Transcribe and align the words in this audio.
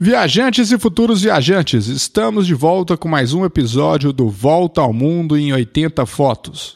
Viajantes 0.00 0.70
e 0.70 0.78
futuros 0.78 1.22
viajantes, 1.22 1.88
estamos 1.88 2.46
de 2.46 2.54
volta 2.54 2.96
com 2.96 3.08
mais 3.08 3.34
um 3.34 3.44
episódio 3.44 4.12
do 4.12 4.28
Volta 4.28 4.80
ao 4.80 4.92
Mundo 4.92 5.36
em 5.36 5.52
80 5.52 6.06
Fotos. 6.06 6.72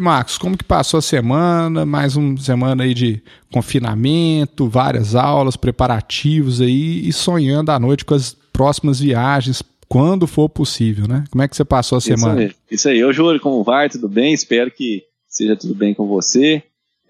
Aí, 0.00 0.04
Marcos, 0.04 0.38
como 0.38 0.56
que 0.56 0.64
passou 0.64 0.98
a 0.98 1.02
semana? 1.02 1.84
Mais 1.84 2.16
uma 2.16 2.36
semana 2.38 2.84
aí 2.84 2.94
de 2.94 3.22
confinamento, 3.52 4.68
várias 4.68 5.14
aulas, 5.14 5.56
preparativos 5.56 6.60
aí 6.60 7.06
e 7.06 7.12
sonhando 7.12 7.70
à 7.70 7.78
noite 7.78 8.04
com 8.04 8.14
as 8.14 8.34
próximas 8.52 8.98
viagens, 8.98 9.62
quando 9.88 10.26
for 10.26 10.48
possível, 10.48 11.06
né? 11.06 11.24
Como 11.30 11.42
é 11.42 11.48
que 11.48 11.54
você 11.54 11.64
passou 11.64 11.96
a 11.96 11.98
isso 11.98 12.08
semana? 12.08 12.40
Aí, 12.40 12.52
isso 12.70 12.88
aí, 12.88 13.04
ô 13.04 13.12
Júlio, 13.12 13.40
como 13.40 13.62
vai? 13.62 13.88
Tudo 13.88 14.08
bem? 14.08 14.32
Espero 14.32 14.70
que 14.70 15.04
seja 15.28 15.54
tudo 15.54 15.74
bem 15.74 15.94
com 15.94 16.06
você. 16.06 16.62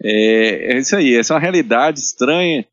É, 0.02 0.74
é 0.74 0.78
isso 0.78 0.96
aí, 0.96 1.14
essa 1.14 1.32
é 1.32 1.34
uma 1.34 1.40
realidade 1.40 2.00
estranha. 2.00 2.66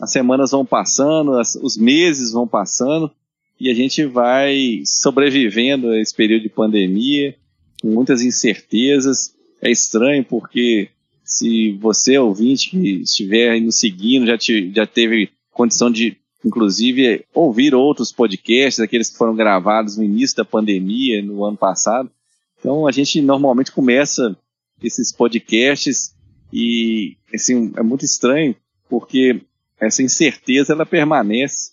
As 0.00 0.10
semanas 0.10 0.50
vão 0.50 0.64
passando, 0.64 1.38
as, 1.38 1.54
os 1.54 1.76
meses 1.76 2.32
vão 2.32 2.46
passando 2.46 3.10
e 3.58 3.70
a 3.70 3.74
gente 3.74 4.04
vai 4.04 4.82
sobrevivendo 4.84 5.90
a 5.90 6.00
esse 6.00 6.14
período 6.14 6.42
de 6.42 6.48
pandemia, 6.48 7.36
com 7.80 7.88
muitas 7.88 8.22
incertezas 8.22 9.32
é 9.62 9.70
estranho 9.70 10.24
porque 10.24 10.90
se 11.24 11.72
você, 11.80 12.18
ouvinte, 12.18 12.70
que 12.70 13.02
estiver 13.02 13.58
nos 13.60 13.76
seguindo, 13.76 14.26
já, 14.26 14.36
te, 14.36 14.72
já 14.74 14.86
teve 14.86 15.30
condição 15.52 15.90
de, 15.90 16.16
inclusive, 16.44 17.24
ouvir 17.32 17.74
outros 17.74 18.10
podcasts, 18.10 18.80
aqueles 18.80 19.08
que 19.08 19.16
foram 19.16 19.34
gravados 19.34 19.96
no 19.96 20.02
início 20.02 20.36
da 20.36 20.44
pandemia, 20.44 21.22
no 21.22 21.44
ano 21.44 21.56
passado. 21.56 22.10
Então, 22.58 22.86
a 22.86 22.92
gente 22.92 23.22
normalmente 23.22 23.70
começa 23.70 24.36
esses 24.82 25.12
podcasts 25.12 26.14
e, 26.52 27.16
assim, 27.32 27.72
é 27.76 27.82
muito 27.82 28.04
estranho 28.04 28.54
porque 28.88 29.40
essa 29.80 30.02
incerteza, 30.02 30.72
ela 30.72 30.84
permanece. 30.84 31.72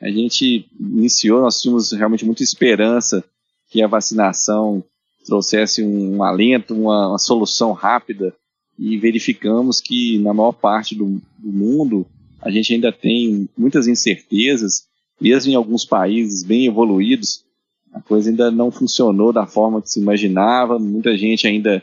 A 0.00 0.08
gente 0.08 0.68
iniciou, 0.78 1.40
nós 1.40 1.60
tínhamos 1.60 1.92
realmente 1.92 2.24
muita 2.24 2.42
esperança 2.42 3.24
que 3.70 3.82
a 3.82 3.86
vacinação 3.86 4.82
trouxesse 5.28 5.84
um 5.84 6.22
alento, 6.22 6.74
uma, 6.74 7.08
uma, 7.08 7.18
solução 7.18 7.72
rápida 7.72 8.34
e 8.78 8.96
verificamos 8.96 9.80
que 9.80 10.18
na 10.20 10.32
maior 10.32 10.52
parte 10.52 10.94
do, 10.94 11.20
do, 11.38 11.52
mundo 11.52 12.06
a 12.40 12.50
gente 12.50 12.72
ainda 12.72 12.90
tem 12.90 13.48
muitas 13.56 13.86
incertezas, 13.86 14.86
mesmo 15.20 15.52
em 15.52 15.54
alguns 15.54 15.84
países 15.84 16.42
bem 16.42 16.66
evoluídos, 16.66 17.44
a 17.92 18.00
coisa 18.00 18.30
ainda 18.30 18.50
não 18.50 18.70
funcionou 18.70 19.32
da 19.32 19.46
forma 19.46 19.82
que 19.82 19.90
se 19.90 20.00
imaginava, 20.00 20.78
muita 20.78 21.16
gente 21.16 21.46
ainda, 21.46 21.82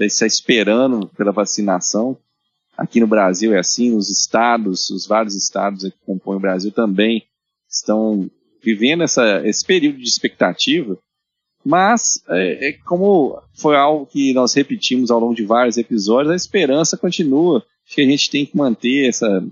está 0.00 0.26
esperando 0.26 1.06
pela 1.16 1.32
vacinação. 1.32 2.16
Aqui 2.76 2.98
no 2.98 3.06
Brasil 3.06 3.54
é 3.54 3.60
assim, 3.60 3.90
nos 3.90 4.10
estados, 4.10 4.90
os 4.90 5.06
vários 5.06 5.34
estados 5.36 5.84
que 5.84 6.04
compõem 6.04 6.36
o 6.36 6.40
Brasil 6.40 6.72
também 6.72 7.22
estão 7.68 8.28
vivendo 8.62 9.04
essa, 9.04 9.46
esse 9.46 9.64
período 9.64 9.98
de 9.98 10.08
expectativa 10.08 10.98
mas, 11.64 12.22
é, 12.28 12.68
é, 12.68 12.72
como 12.84 13.40
foi 13.54 13.76
algo 13.76 14.04
que 14.04 14.34
nós 14.34 14.52
repetimos 14.52 15.10
ao 15.10 15.18
longo 15.18 15.34
de 15.34 15.44
vários 15.44 15.78
episódios, 15.78 16.32
a 16.32 16.36
esperança 16.36 16.96
continua. 16.96 17.64
Acho 17.86 17.94
que 17.94 18.02
a 18.02 18.06
gente 18.06 18.30
tem 18.30 18.44
que 18.44 18.56
manter 18.56 19.08
essa, 19.08 19.42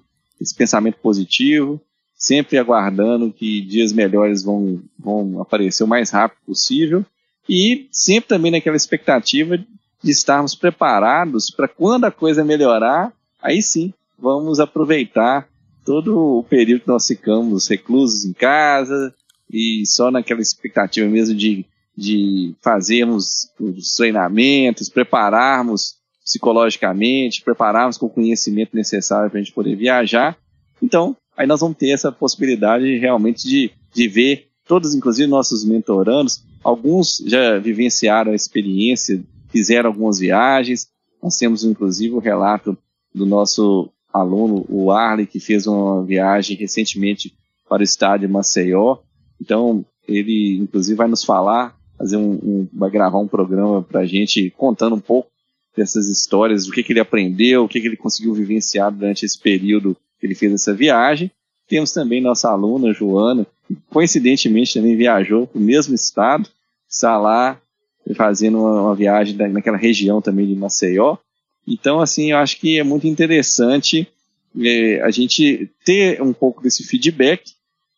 esse 0.40 0.54
pensamento 0.54 0.98
positivo, 0.98 1.80
sempre 2.14 2.58
aguardando 2.58 3.32
que 3.32 3.62
dias 3.62 3.92
melhores 3.92 4.42
vão, 4.42 4.82
vão 4.98 5.40
aparecer 5.40 5.84
o 5.84 5.88
mais 5.88 6.10
rápido 6.10 6.38
possível 6.46 7.04
e 7.48 7.88
sempre 7.90 8.28
também 8.28 8.52
naquela 8.52 8.76
expectativa 8.76 9.56
de 9.56 10.10
estarmos 10.10 10.54
preparados 10.54 11.50
para 11.50 11.66
quando 11.66 12.04
a 12.04 12.10
coisa 12.10 12.44
melhorar, 12.44 13.12
aí 13.40 13.62
sim 13.62 13.92
vamos 14.18 14.60
aproveitar 14.60 15.48
todo 15.84 16.38
o 16.38 16.44
período 16.44 16.82
que 16.82 16.88
nós 16.88 17.06
ficamos 17.06 17.68
reclusos 17.68 18.24
em 18.24 18.32
casa 18.32 19.14
e 19.50 19.84
só 19.86 20.10
naquela 20.10 20.40
expectativa 20.40 21.08
mesmo 21.08 21.34
de 21.34 21.64
de 21.96 22.54
fazermos 22.60 23.50
os 23.60 23.94
treinamentos, 23.94 24.88
prepararmos 24.88 25.96
psicologicamente, 26.24 27.42
prepararmos 27.42 27.98
com 27.98 28.06
o 28.06 28.10
conhecimento 28.10 28.74
necessário 28.74 29.30
para 29.30 29.40
a 29.40 29.42
gente 29.42 29.54
poder 29.54 29.76
viajar. 29.76 30.36
Então, 30.80 31.16
aí 31.36 31.46
nós 31.46 31.60
vamos 31.60 31.76
ter 31.76 31.90
essa 31.90 32.10
possibilidade 32.10 32.98
realmente 32.98 33.46
de, 33.46 33.70
de 33.92 34.08
ver 34.08 34.48
todos, 34.66 34.94
inclusive 34.94 35.28
nossos 35.28 35.64
mentorandos, 35.64 36.44
alguns 36.62 37.22
já 37.26 37.58
vivenciaram 37.58 38.32
a 38.32 38.36
experiência, 38.36 39.22
fizeram 39.48 39.90
algumas 39.90 40.18
viagens. 40.18 40.88
Nós 41.22 41.36
temos, 41.36 41.64
inclusive, 41.64 42.14
o 42.14 42.20
relato 42.20 42.76
do 43.14 43.26
nosso 43.26 43.90
aluno, 44.12 44.64
o 44.68 44.90
Arley, 44.90 45.26
que 45.26 45.40
fez 45.40 45.66
uma 45.66 46.04
viagem 46.04 46.56
recentemente 46.56 47.34
para 47.68 47.80
o 47.80 47.84
estádio 47.84 48.28
Maceió. 48.28 48.98
Então, 49.40 49.84
ele, 50.06 50.58
inclusive, 50.58 50.96
vai 50.96 51.08
nos 51.08 51.24
falar 51.24 51.76
fazer 52.02 52.16
um, 52.16 52.32
um 52.32 52.68
vai 52.72 52.90
gravar 52.90 53.18
um 53.18 53.28
programa 53.28 53.80
para 53.80 54.00
a 54.00 54.04
gente 54.04 54.50
contando 54.56 54.96
um 54.96 55.00
pouco 55.00 55.30
dessas 55.76 56.08
histórias, 56.08 56.66
do 56.66 56.72
que, 56.72 56.82
que 56.82 56.92
ele 56.92 56.98
aprendeu, 56.98 57.62
o 57.62 57.68
que, 57.68 57.80
que 57.80 57.86
ele 57.86 57.96
conseguiu 57.96 58.34
vivenciar 58.34 58.90
durante 58.90 59.24
esse 59.24 59.38
período 59.38 59.96
que 60.18 60.26
ele 60.26 60.34
fez 60.34 60.52
essa 60.52 60.74
viagem. 60.74 61.30
Temos 61.68 61.92
também 61.92 62.20
nossa 62.20 62.50
aluna, 62.50 62.92
Joana, 62.92 63.46
que 63.68 63.76
coincidentemente 63.88 64.74
também 64.74 64.96
viajou 64.96 65.46
para 65.46 65.60
o 65.60 65.62
mesmo 65.62 65.94
estado, 65.94 66.48
está 66.88 67.16
lá 67.16 67.60
fazendo 68.16 68.58
uma, 68.58 68.82
uma 68.82 68.94
viagem 68.96 69.36
naquela 69.36 69.76
região 69.76 70.20
também 70.20 70.46
de 70.46 70.56
Maceió. 70.56 71.16
Então, 71.66 72.00
assim, 72.00 72.32
eu 72.32 72.38
acho 72.38 72.58
que 72.58 72.80
é 72.80 72.82
muito 72.82 73.06
interessante 73.06 74.08
é, 74.60 75.00
a 75.02 75.10
gente 75.12 75.70
ter 75.84 76.20
um 76.20 76.32
pouco 76.32 76.60
desse 76.60 76.82
feedback 76.82 77.52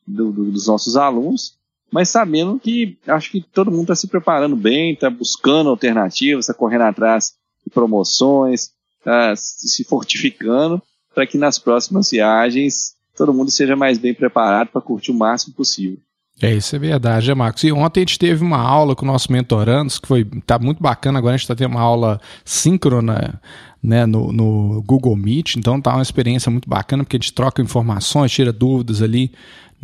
do, 0.06 0.31
do, 0.31 0.50
dos 0.53 0.66
nossos 0.66 0.94
alunos 0.94 1.56
mas 1.94 2.09
sabendo 2.09 2.59
que 2.59 2.99
acho 3.06 3.31
que 3.31 3.41
todo 3.41 3.71
mundo 3.71 3.82
está 3.82 3.94
se 3.94 4.09
preparando 4.09 4.56
bem, 4.56 4.94
está 4.94 5.09
buscando 5.09 5.71
alternativas, 5.71 6.47
está 6.47 6.53
correndo 6.53 6.82
atrás 6.82 7.34
de 7.65 7.71
promoções, 7.72 8.71
está 8.99 9.32
se 9.37 9.84
fortificando 9.84 10.83
para 11.15 11.25
que 11.25 11.38
nas 11.38 11.56
próximas 11.56 12.10
viagens 12.10 12.94
todo 13.16 13.33
mundo 13.33 13.49
seja 13.49 13.77
mais 13.77 13.97
bem 13.97 14.12
preparado 14.12 14.71
para 14.71 14.81
curtir 14.81 15.12
o 15.12 15.15
máximo 15.15 15.54
possível. 15.54 15.97
É, 16.43 16.53
isso 16.53 16.75
é 16.75 16.81
verdade, 16.81 17.31
é, 17.31 17.34
Marcos. 17.34 17.62
E 17.62 17.71
ontem 17.71 18.00
a 18.00 18.03
gente 18.03 18.19
teve 18.19 18.43
uma 18.43 18.59
aula 18.59 18.97
com 18.97 19.04
o 19.04 19.09
nosso 19.09 19.31
mentorandos, 19.31 19.97
que 19.97 20.09
foi 20.09 20.25
tá 20.44 20.59
muito 20.59 20.83
bacana. 20.83 21.21
Agora 21.21 21.34
a 21.34 21.37
gente 21.37 21.44
está 21.44 21.54
tendo 21.54 21.71
uma 21.71 21.81
aula 21.81 22.21
síncrona 22.44 23.41
né, 23.81 24.04
no, 24.04 24.33
no, 24.33 24.83
Google 24.83 25.15
Meet, 25.15 25.56
então 25.56 25.81
tá 25.81 25.93
uma 25.93 26.03
experiência 26.03 26.50
muito 26.50 26.69
bacana, 26.69 27.04
porque 27.04 27.16
a 27.16 27.21
gente 27.21 27.33
troca 27.33 27.62
informações, 27.62 28.33
tira 28.33 28.53
dúvidas 28.53 29.00
ali 29.00 29.31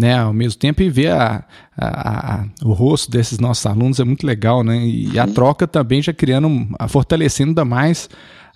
né, 0.01 0.19
ao 0.19 0.33
mesmo 0.33 0.59
tempo 0.59 0.83
e 0.83 0.89
ver 0.89 1.13
a, 1.13 1.45
a, 1.77 2.35
a, 2.37 2.45
o 2.65 2.73
rosto 2.73 3.11
desses 3.11 3.39
nossos 3.39 3.67
alunos 3.67 4.01
é 4.01 4.05
muito 4.05 4.27
legal, 4.27 4.65
né? 4.65 4.79
E 4.83 5.19
a 5.19 5.27
troca 5.27 5.67
também 5.67 6.01
já 6.01 6.11
criando, 6.11 6.49
fortalecendo 6.89 7.51
ainda 7.51 7.67
mais 7.67 8.09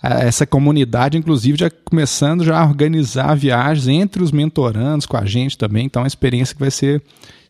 essa 0.03 0.47
comunidade, 0.47 1.19
inclusive 1.19 1.59
já 1.59 1.71
começando 1.71 2.44
já 2.44 2.59
a 2.59 2.65
organizar 2.65 3.34
viagens 3.34 3.88
entre 3.88 4.22
os 4.22 4.32
mentorandos 4.32 5.05
com 5.05 5.19
a 5.19 5.27
gente 5.27 5.59
também. 5.59 5.84
Então, 5.84 6.00
é 6.00 6.05
uma 6.05 6.09
experiência 6.09 6.55
que 6.55 6.60
vai 6.60 6.71
ser 6.71 7.03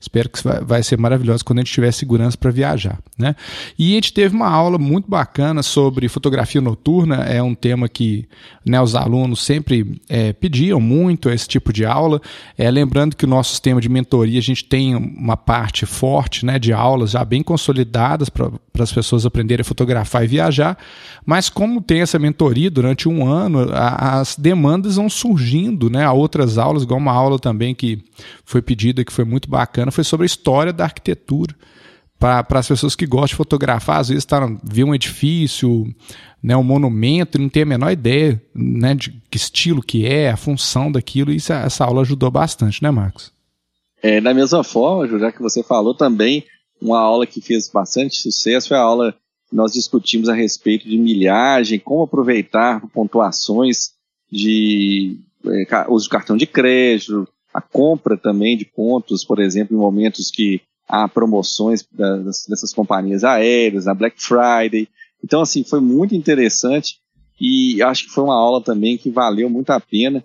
Espero 0.04 0.28
que 0.28 0.38
vai 0.62 0.82
ser 0.82 0.98
maravilhoso 0.98 1.42
quando 1.42 1.60
a 1.60 1.62
gente 1.62 1.72
tiver 1.72 1.90
segurança 1.90 2.36
para 2.36 2.50
viajar. 2.50 2.98
Né? 3.18 3.34
E 3.78 3.92
a 3.92 3.94
gente 3.94 4.12
teve 4.12 4.36
uma 4.36 4.48
aula 4.48 4.76
muito 4.76 5.08
bacana 5.08 5.62
sobre 5.62 6.06
fotografia 6.10 6.60
noturna, 6.60 7.24
é 7.24 7.42
um 7.42 7.54
tema 7.54 7.88
que 7.88 8.28
né, 8.66 8.78
os 8.82 8.94
alunos 8.94 9.42
sempre 9.42 9.98
é, 10.06 10.34
pediam 10.34 10.78
muito 10.78 11.30
esse 11.30 11.48
tipo 11.48 11.72
de 11.72 11.86
aula. 11.86 12.20
É, 12.58 12.70
lembrando 12.70 13.16
que 13.16 13.24
o 13.24 13.28
nosso 13.28 13.52
sistema 13.52 13.80
de 13.80 13.88
mentoria, 13.88 14.38
a 14.38 14.42
gente 14.42 14.62
tem 14.62 14.94
uma 14.94 15.38
parte 15.38 15.86
forte 15.86 16.44
né, 16.44 16.58
de 16.58 16.70
aulas 16.70 17.12
já 17.12 17.24
bem 17.24 17.42
consolidadas 17.42 18.28
para 18.28 18.50
as 18.78 18.92
pessoas 18.92 19.24
aprenderem 19.24 19.62
a 19.62 19.64
fotografar 19.64 20.22
e 20.22 20.26
viajar, 20.26 20.76
mas 21.24 21.48
como 21.48 21.80
tem 21.80 22.02
essa 22.02 22.18
mentoria 22.18 22.70
durante 22.70 23.08
um 23.08 23.26
ano, 23.26 23.70
a, 23.72 24.20
as 24.20 24.36
demandas 24.36 24.96
vão 24.96 25.08
surgindo 25.08 25.88
né, 25.88 26.04
a 26.04 26.12
outras 26.12 26.58
aulas, 26.58 26.82
igual 26.82 27.00
uma 27.00 27.12
aula 27.12 27.38
também 27.38 27.74
que 27.74 28.04
foi 28.44 28.60
pedida, 28.60 29.02
que 29.02 29.12
foi 29.12 29.24
muito 29.24 29.48
bacana, 29.48 29.90
foi 29.94 30.04
sobre 30.04 30.24
a 30.24 30.26
história 30.26 30.72
da 30.72 30.84
arquitetura. 30.84 31.54
Para 32.18 32.46
as 32.50 32.68
pessoas 32.68 32.96
que 32.96 33.06
gostam 33.06 33.28
de 33.28 33.34
fotografar, 33.34 34.00
às 34.00 34.08
vezes 34.08 34.24
tá, 34.24 34.40
vê 34.62 34.82
um 34.82 34.94
edifício, 34.94 35.84
né, 36.42 36.56
um 36.56 36.62
monumento, 36.62 37.36
e 37.36 37.40
não 37.40 37.48
tem 37.48 37.64
a 37.64 37.66
menor 37.66 37.90
ideia 37.90 38.40
né, 38.54 38.94
de 38.94 39.10
que 39.30 39.36
estilo 39.36 39.82
que 39.82 40.06
é, 40.06 40.30
a 40.30 40.36
função 40.36 40.90
daquilo, 40.90 41.32
e 41.32 41.36
essa 41.36 41.84
aula 41.84 42.00
ajudou 42.02 42.30
bastante, 42.30 42.82
né, 42.82 42.90
Marcos? 42.90 43.32
É, 44.02 44.20
da 44.20 44.32
mesma 44.32 44.62
forma, 44.62 45.18
já 45.18 45.32
que 45.32 45.42
você 45.42 45.62
falou 45.62 45.94
também, 45.94 46.44
uma 46.80 46.98
aula 46.98 47.26
que 47.26 47.40
fez 47.40 47.68
bastante 47.68 48.16
sucesso 48.16 48.68
foi 48.68 48.76
a 48.76 48.80
aula 48.80 49.14
que 49.48 49.56
nós 49.56 49.72
discutimos 49.72 50.28
a 50.28 50.34
respeito 50.34 50.88
de 50.88 50.98
milhagem, 50.98 51.78
como 51.78 52.02
aproveitar 52.02 52.86
pontuações 52.88 53.92
de 54.30 55.18
é, 55.46 55.86
uso 55.88 56.04
de 56.04 56.10
cartão 56.10 56.36
de 56.36 56.46
crédito, 56.46 57.28
a 57.54 57.60
compra 57.60 58.16
também 58.16 58.56
de 58.56 58.64
pontos, 58.64 59.24
por 59.24 59.38
exemplo, 59.38 59.76
em 59.76 59.80
momentos 59.80 60.28
que 60.28 60.60
há 60.88 61.08
promoções 61.08 61.86
das, 61.92 62.46
dessas 62.48 62.74
companhias 62.74 63.22
aéreas, 63.22 63.84
na 63.84 63.94
Black 63.94 64.20
Friday. 64.20 64.88
Então, 65.22 65.40
assim, 65.40 65.62
foi 65.62 65.80
muito 65.80 66.16
interessante 66.16 66.98
e 67.40 67.80
acho 67.80 68.04
que 68.04 68.10
foi 68.10 68.24
uma 68.24 68.34
aula 68.34 68.60
também 68.60 68.98
que 68.98 69.08
valeu 69.08 69.48
muito 69.48 69.70
a 69.70 69.78
pena. 69.78 70.22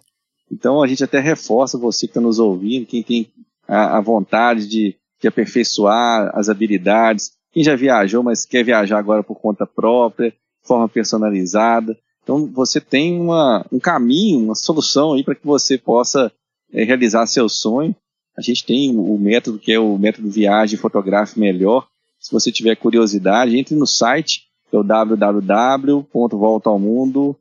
Então, 0.52 0.82
a 0.82 0.88
gente 0.88 1.04
até 1.04 1.20
reforça 1.20 1.78
você 1.78 2.08
que 2.08 2.12
está 2.12 2.20
nos 2.20 2.40
ouvindo, 2.40 2.88
quem 2.88 3.04
tem 3.04 3.28
a, 3.68 3.98
a 3.98 4.02
vontade 4.02 4.68
de, 4.68 4.96
de 5.22 5.28
aperfeiçoar 5.28 6.32
as 6.34 6.50
habilidades, 6.50 7.34
quem 7.52 7.64
já 7.64 7.76
viajou, 7.76 8.24
mas 8.24 8.44
quer 8.44 8.64
viajar 8.64 8.98
agora 8.98 9.22
por 9.22 9.36
conta 9.36 9.68
própria, 9.68 10.34
forma 10.64 10.90
personalizada. 10.90 11.96
Então, 12.24 12.48
você 12.48 12.82
tem 12.82 13.20
uma, 13.20 13.64
um 13.72 13.80
caminho, 13.80 14.46
uma 14.46 14.56
solução 14.56 15.14
aí 15.14 15.24
para 15.24 15.36
que 15.36 15.46
você 15.46 15.78
possa 15.78 16.32
realizar 16.72 17.28
seu 17.28 17.50
sonho. 17.50 17.96
A 18.38 18.42
gente 18.42 18.66
tem 18.66 18.98
o 18.98 19.18
método 19.18 19.60
que 19.60 19.72
é 19.72 19.80
o 19.80 19.98
método 19.98 20.30
Viagem 20.30 20.78
Fotográfico 20.78 21.40
Melhor. 21.40 21.88
Se 22.20 22.32
você 22.32 22.52
tiver 22.52 22.76
curiosidade, 22.76 23.58
entre 23.58 23.74
no 23.76 23.88
site, 23.88 24.50
que 24.70 24.76
é 24.76 24.80
o 24.80 24.84
www.voltaalmundo 24.84 27.36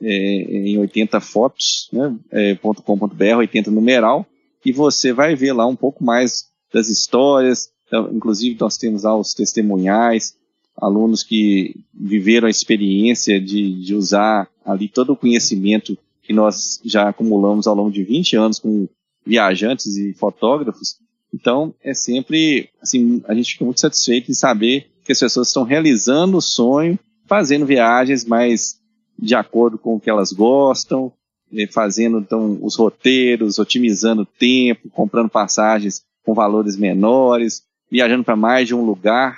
é, 0.00 0.08
em 0.08 0.78
80 0.78 1.20
fotos, 1.20 1.88
né, 1.92 2.16
é, 2.30 2.56
.com.br, 2.56 3.36
80 3.36 3.70
numeral, 3.70 4.24
e 4.64 4.72
você 4.72 5.12
vai 5.12 5.34
ver 5.34 5.52
lá 5.52 5.66
um 5.66 5.76
pouco 5.76 6.02
mais 6.02 6.48
das 6.72 6.88
histórias, 6.88 7.70
então, 7.86 8.10
inclusive 8.12 8.56
nós 8.58 8.76
temos 8.76 9.02
lá 9.02 9.18
os 9.18 9.34
testemunhais, 9.34 10.36
alunos 10.76 11.24
que 11.24 11.74
viveram 11.92 12.46
a 12.46 12.50
experiência 12.50 13.40
de, 13.40 13.82
de 13.82 13.94
usar 13.94 14.48
ali 14.64 14.88
todo 14.88 15.12
o 15.12 15.16
conhecimento 15.16 15.98
que 16.30 16.34
nós 16.34 16.80
já 16.84 17.08
acumulamos 17.08 17.66
ao 17.66 17.74
longo 17.74 17.90
de 17.90 18.04
20 18.04 18.36
anos 18.36 18.60
com 18.60 18.88
viajantes 19.26 19.96
e 19.96 20.14
fotógrafos. 20.14 20.96
Então, 21.34 21.74
é 21.82 21.92
sempre, 21.92 22.70
assim, 22.80 23.20
a 23.26 23.34
gente 23.34 23.54
fica 23.54 23.64
muito 23.64 23.80
satisfeito 23.80 24.30
em 24.30 24.34
saber 24.34 24.92
que 25.04 25.10
as 25.10 25.18
pessoas 25.18 25.48
estão 25.48 25.64
realizando 25.64 26.36
o 26.36 26.40
sonho, 26.40 26.96
fazendo 27.26 27.66
viagens 27.66 28.24
mais 28.24 28.78
de 29.18 29.34
acordo 29.34 29.76
com 29.76 29.96
o 29.96 30.00
que 30.00 30.08
elas 30.08 30.30
gostam, 30.30 31.12
eh, 31.52 31.66
fazendo 31.66 32.20
então 32.20 32.60
os 32.62 32.76
roteiros, 32.76 33.58
otimizando 33.58 34.22
o 34.22 34.26
tempo, 34.26 34.88
comprando 34.88 35.28
passagens 35.28 36.04
com 36.24 36.32
valores 36.32 36.76
menores, 36.76 37.64
viajando 37.90 38.22
para 38.22 38.36
mais 38.36 38.68
de 38.68 38.74
um 38.74 38.84
lugar, 38.84 39.36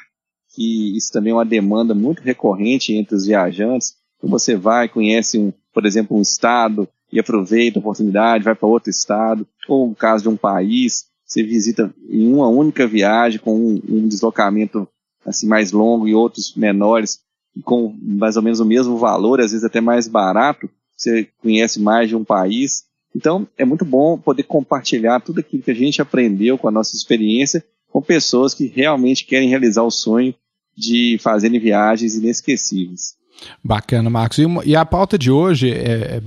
que 0.55 0.95
isso 0.95 1.11
também 1.11 1.31
é 1.31 1.37
uma 1.37 1.47
demanda 1.47 1.95
muito 1.95 2.21
recorrente 2.21 2.93
entre 2.93 3.15
os 3.15 3.25
viajantes. 3.25 3.95
Então 4.19 4.29
você 4.29 4.55
vai, 4.55 4.91
conhece, 4.91 5.39
um, 5.39 5.55
por 5.73 5.87
exemplo, 5.87 6.17
um 6.17 6.23
estado 6.23 6.89
e 7.11 7.21
aproveita 7.21 7.79
a 7.79 7.81
oportunidade, 7.81 8.45
vai 8.45 8.55
para 8.55 8.69
outro 8.69 8.91
estado, 8.91 9.47
ou 9.69 9.89
no 9.89 9.95
caso 9.95 10.25
de 10.25 10.29
um 10.29 10.37
país, 10.37 11.07
você 11.25 11.43
visita 11.43 11.93
em 12.09 12.33
uma 12.33 12.49
única 12.49 12.87
viagem 12.87 13.41
com 13.41 13.55
um, 13.55 13.81
um 13.89 14.09
deslocamento 14.09 14.89
assim 15.25 15.47
mais 15.47 15.73
longo 15.73 16.09
e 16.09 16.15
outros 16.15 16.55
menores 16.55 17.21
com 17.65 17.95
mais 18.01 18.37
ou 18.37 18.43
menos 18.43 18.61
o 18.61 18.65
mesmo 18.65 18.97
valor, 18.97 19.41
às 19.41 19.53
vezes 19.53 19.65
até 19.65 19.81
mais 19.81 20.09
barato, 20.09 20.69
você 20.97 21.29
conhece 21.41 21.81
mais 21.81 22.09
de 22.09 22.17
um 22.17 22.25
país. 22.25 22.85
Então, 23.15 23.47
é 23.59 23.65
muito 23.65 23.85
bom 23.85 24.17
poder 24.17 24.45
compartilhar 24.45 25.21
tudo 25.21 25.41
aquilo 25.41 25.63
que 25.63 25.71
a 25.71 25.75
gente 25.75 26.01
aprendeu 26.01 26.57
com 26.57 26.69
a 26.69 26.73
nossa 26.73 26.97
experiência 26.97 27.63
com 27.91 28.01
pessoas 28.01 28.55
que 28.55 28.67
realmente 28.67 29.27
querem 29.27 29.51
realizar 29.51 29.83
o 29.83 29.91
sonho 29.91 30.35
de 30.75 31.19
fazerem 31.21 31.61
viagens 31.61 32.17
inesquecíveis. 32.17 33.17
Bacana, 33.63 34.09
Marcos. 34.09 34.39
E, 34.39 34.47
e, 34.65 34.77
a 34.77 34.85
pauta 34.85 35.19
de 35.19 35.31
hoje 35.31 35.71
é, 35.71 36.17
é 36.17 36.23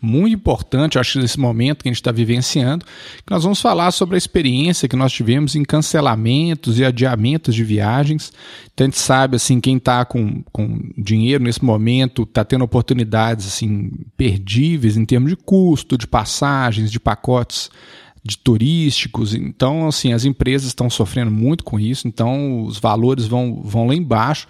muito 0.00 0.34
importante, 0.34 0.98
acho 0.98 1.14
que 1.14 1.18
nesse 1.18 1.38
momento 1.38 1.82
que 1.82 1.88
a 1.88 1.92
gente 1.92 2.00
está 2.00 2.12
vivenciando, 2.12 2.84
que 2.84 3.30
nós 3.30 3.42
vamos 3.42 3.60
falar 3.60 3.90
sobre 3.90 4.16
a 4.16 4.18
experiência 4.18 4.88
que 4.88 4.96
nós 4.96 5.12
tivemos 5.12 5.54
em 5.56 5.62
cancelamentos 5.62 6.78
e 6.78 6.84
adiamentos 6.84 7.54
de 7.54 7.64
viagens. 7.64 8.32
Então 8.72 8.86
a 8.86 8.88
gente 8.88 8.98
sabe, 8.98 9.36
assim, 9.36 9.60
quem 9.60 9.76
está 9.76 10.04
com, 10.04 10.42
com 10.52 10.78
dinheiro 10.96 11.42
nesse 11.42 11.64
momento 11.64 12.22
está 12.22 12.44
tendo 12.44 12.64
oportunidades, 12.64 13.46
assim, 13.46 13.90
perdíveis 14.16 14.96
em 14.96 15.04
termos 15.04 15.30
de 15.30 15.36
custo, 15.36 15.96
de 15.96 16.06
passagens, 16.06 16.90
de 16.90 17.00
pacotes 17.00 17.70
de 18.24 18.38
turísticos. 18.38 19.34
Então, 19.34 19.86
assim, 19.86 20.12
as 20.12 20.24
empresas 20.24 20.68
estão 20.68 20.88
sofrendo 20.88 21.30
muito 21.30 21.62
com 21.62 21.78
isso, 21.78 22.08
então 22.08 22.64
os 22.64 22.78
valores 22.78 23.26
vão, 23.26 23.60
vão 23.62 23.86
lá 23.86 23.94
embaixo. 23.94 24.48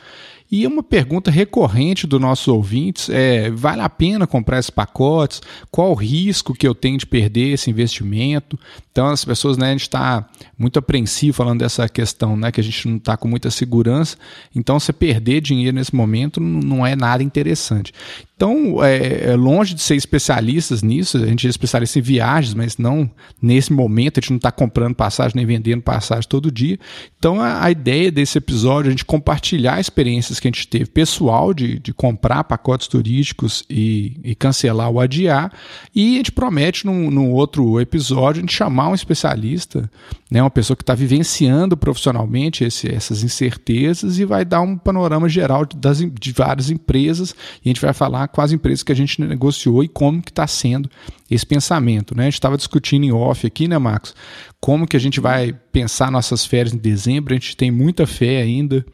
E 0.57 0.69
uma 0.69 0.85
pergunta 0.85 1.33
recorrente 1.33 2.07
dos 2.07 2.21
nossos 2.21 2.47
ouvintes 2.47 3.09
é: 3.09 3.51
vale 3.51 3.83
a 3.83 3.91
pena 3.91 4.25
comprar 4.25 4.61
esses 4.61 4.71
pacotes? 4.71 5.43
Qual 5.69 5.91
o 5.91 5.95
risco 5.95 6.55
que 6.55 6.65
eu 6.65 6.77
tenho 6.77 6.97
de 6.97 7.05
perder 7.05 7.55
esse 7.55 7.69
investimento? 7.69 8.57
Então, 8.93 9.09
as 9.09 9.25
pessoas, 9.25 9.59
né, 9.59 9.71
a 9.71 9.73
gente 9.73 9.81
está 9.81 10.25
muito 10.57 10.79
apreensivo 10.79 11.37
falando 11.37 11.59
dessa 11.59 11.89
questão, 11.89 12.37
né, 12.37 12.53
que 12.53 12.61
a 12.61 12.63
gente 12.63 12.87
não 12.87 12.99
está 12.99 13.17
com 13.17 13.27
muita 13.27 13.51
segurança. 13.51 14.17
Então, 14.55 14.79
você 14.79 14.93
perder 14.93 15.41
dinheiro 15.41 15.75
nesse 15.75 15.93
momento 15.93 16.39
não 16.39 16.87
é 16.87 16.95
nada 16.95 17.25
interessante. 17.25 17.93
Então, 18.37 18.83
é, 18.83 19.31
é, 19.31 19.37
longe 19.37 19.75
de 19.75 19.81
ser 19.81 19.95
especialistas 19.95 20.83
nisso, 20.83 21.17
a 21.19 21.27
gente 21.27 21.47
é 21.47 21.51
especialista 21.51 22.01
em 22.01 22.03
viagens, 22.03 22.53
mas 22.53 22.77
não 22.77 23.09
nesse 23.41 23.73
momento, 23.73 24.19
a 24.19 24.21
gente 24.21 24.31
não 24.31 24.39
está 24.39 24.51
comprando 24.51 24.93
passagem 24.93 25.37
nem 25.37 25.47
vendendo 25.47 25.83
passagem 25.83 26.29
todo 26.29 26.51
dia. 26.51 26.77
Então, 27.17 27.41
a, 27.41 27.65
a, 27.65 27.71
ideia 27.71 28.11
desse 28.11 28.37
episódio 28.37 28.89
é 28.89 28.91
a 28.91 28.91
gente 28.91 29.05
compartilhar 29.05 29.79
experiências 29.79 30.41
que 30.41 30.49
a 30.49 30.51
gente 30.51 30.67
teve 30.67 30.87
pessoal 30.87 31.55
de, 31.55 31.79
de 31.79 31.95
comprar 31.95 32.43
pacotes 32.43 32.89
turísticos 32.89 33.63
e, 33.71 34.17
e 34.25 34.35
cancelar 34.35 34.91
ou 34.91 34.99
adiar. 34.99 35.53
E 35.95 36.15
a 36.15 36.17
gente 36.17 36.33
promete, 36.33 36.85
num, 36.87 37.13
num 37.13 37.31
outro 37.31 37.81
episódio, 37.81 38.41
a 38.41 38.43
gente 38.43 38.55
chamar 38.55 38.89
um 38.89 38.95
especialista, 38.95 39.89
né, 40.29 40.43
uma 40.43 40.51
pessoa 40.51 40.77
que 40.77 40.83
está 40.83 40.95
vivenciando 40.95 41.77
profissionalmente 41.77 42.65
esse, 42.65 42.93
essas 42.93 43.23
incertezas 43.23 44.19
e 44.19 44.25
vai 44.25 44.45
dar 44.45 44.61
um 44.61 44.77
panorama 44.77 45.29
geral 45.29 45.65
das, 45.77 45.99
de 45.99 46.33
várias 46.33 46.69
empresas. 46.69 47.31
E 47.65 47.69
a 47.69 47.71
gente 47.71 47.81
vai 47.81 47.93
falar 47.93 48.24
com 48.29 48.41
as 48.41 48.53
empresas 48.53 48.83
que 48.83 48.93
a 48.93 48.97
gente 48.97 49.21
negociou 49.21 49.83
e 49.83 49.89
como 49.89 50.23
que 50.23 50.31
está 50.31 50.47
sendo 50.47 50.91
esse 51.31 51.45
pensamento. 51.45 52.17
Né? 52.17 52.25
A 52.25 52.27
gente 52.27 52.35
estava 52.35 52.57
discutindo 52.57 53.05
em 53.05 53.13
off 53.13 53.47
aqui, 53.47 53.69
né, 53.69 53.79
Marcos? 53.79 54.15
Como 54.61 54.87
que 54.87 54.97
a 54.97 55.01
gente 55.01 55.21
vai 55.21 55.53
pensar 55.73 56.11
nossas 56.11 56.45
férias 56.45 56.75
em 56.75 56.79
dezembro. 56.79 57.35
A 57.35 57.37
gente 57.37 57.57
tem 57.57 57.71
muita 57.71 58.07
fé 58.07 58.43
ainda 58.43 58.85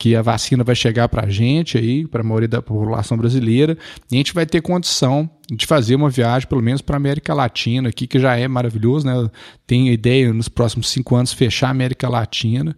que 0.00 0.16
a 0.16 0.22
vacina 0.22 0.64
vai 0.64 0.74
chegar 0.74 1.10
para 1.10 1.26
a 1.26 1.28
gente 1.28 1.76
aí, 1.76 2.06
para 2.06 2.22
a 2.22 2.24
maioria 2.24 2.48
da 2.48 2.62
população 2.62 3.18
brasileira, 3.18 3.76
e 4.10 4.14
a 4.14 4.16
gente 4.16 4.32
vai 4.32 4.46
ter 4.46 4.62
condição 4.62 5.28
de 5.50 5.66
fazer 5.66 5.94
uma 5.94 6.08
viagem, 6.08 6.48
pelo 6.48 6.62
menos 6.62 6.80
para 6.80 6.96
a 6.96 6.98
América 6.98 7.34
Latina 7.34 7.90
aqui, 7.90 8.06
que 8.06 8.18
já 8.18 8.34
é 8.34 8.48
maravilhoso, 8.48 9.04
né? 9.04 9.30
Tem 9.66 9.90
a 9.90 9.92
ideia 9.92 10.32
nos 10.32 10.48
próximos 10.48 10.88
cinco 10.88 11.14
anos 11.16 11.34
fechar 11.34 11.68
a 11.68 11.72
América 11.72 12.08
Latina 12.08 12.74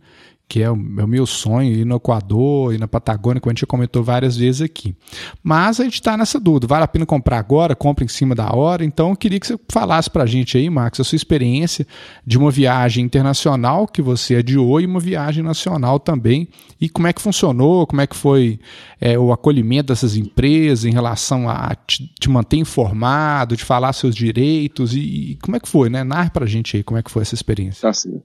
que 0.48 0.62
é 0.62 0.70
o, 0.70 0.74
é 0.74 1.04
o, 1.04 1.08
meu 1.08 1.24
sonho, 1.24 1.72
ir 1.72 1.84
no 1.84 1.96
Equador, 1.96 2.74
ir 2.74 2.78
na 2.78 2.86
Patagônia, 2.86 3.40
como 3.40 3.50
a 3.50 3.54
gente 3.54 3.62
já 3.62 3.66
comentou 3.66 4.02
várias 4.02 4.36
vezes 4.36 4.60
aqui. 4.60 4.94
Mas 5.42 5.80
a 5.80 5.84
gente 5.84 5.94
está 5.94 6.16
nessa 6.16 6.38
dúvida, 6.38 6.66
vale 6.66 6.84
a 6.84 6.88
pena 6.88 7.06
comprar 7.06 7.38
agora, 7.38 7.74
compra 7.74 8.04
em 8.04 8.08
cima 8.08 8.34
da 8.34 8.54
hora, 8.54 8.84
então 8.84 9.10
eu 9.10 9.16
queria 9.16 9.40
que 9.40 9.46
você 9.46 9.58
falasse 9.70 10.10
para 10.10 10.24
a 10.24 10.26
gente 10.26 10.58
aí, 10.58 10.68
Marcos, 10.68 11.00
a 11.00 11.04
sua 11.04 11.16
experiência 11.16 11.86
de 12.26 12.36
uma 12.36 12.50
viagem 12.50 13.04
internacional 13.04 13.86
que 13.86 14.02
você 14.02 14.36
adiou 14.36 14.80
e 14.80 14.84
uma 14.84 15.00
viagem 15.00 15.42
nacional 15.42 15.98
também, 15.98 16.48
e 16.80 16.88
como 16.88 17.06
é 17.06 17.12
que 17.12 17.22
funcionou, 17.22 17.86
como 17.86 18.02
é 18.02 18.06
que 18.06 18.16
foi 18.16 18.60
é, 19.00 19.18
o 19.18 19.32
acolhimento 19.32 19.88
dessas 19.88 20.16
empresas 20.16 20.84
em 20.84 20.92
relação 20.92 21.48
a 21.48 21.74
te, 21.74 22.12
te 22.20 22.28
manter 22.28 22.58
informado, 22.58 23.56
de 23.56 23.64
falar 23.64 23.92
seus 23.94 24.14
direitos, 24.14 24.94
e, 24.94 25.00
e 25.32 25.38
como 25.42 25.56
é 25.56 25.60
que 25.60 25.68
foi, 25.68 25.88
né? 25.88 26.04
Narre 26.04 26.30
para 26.30 26.44
a 26.44 26.48
gente 26.48 26.76
aí 26.76 26.82
como 26.82 26.98
é 26.98 27.02
que 27.02 27.10
foi 27.10 27.22
essa 27.22 27.34
experiência. 27.34 27.80
Tá 27.80 27.92
sim 27.92 28.20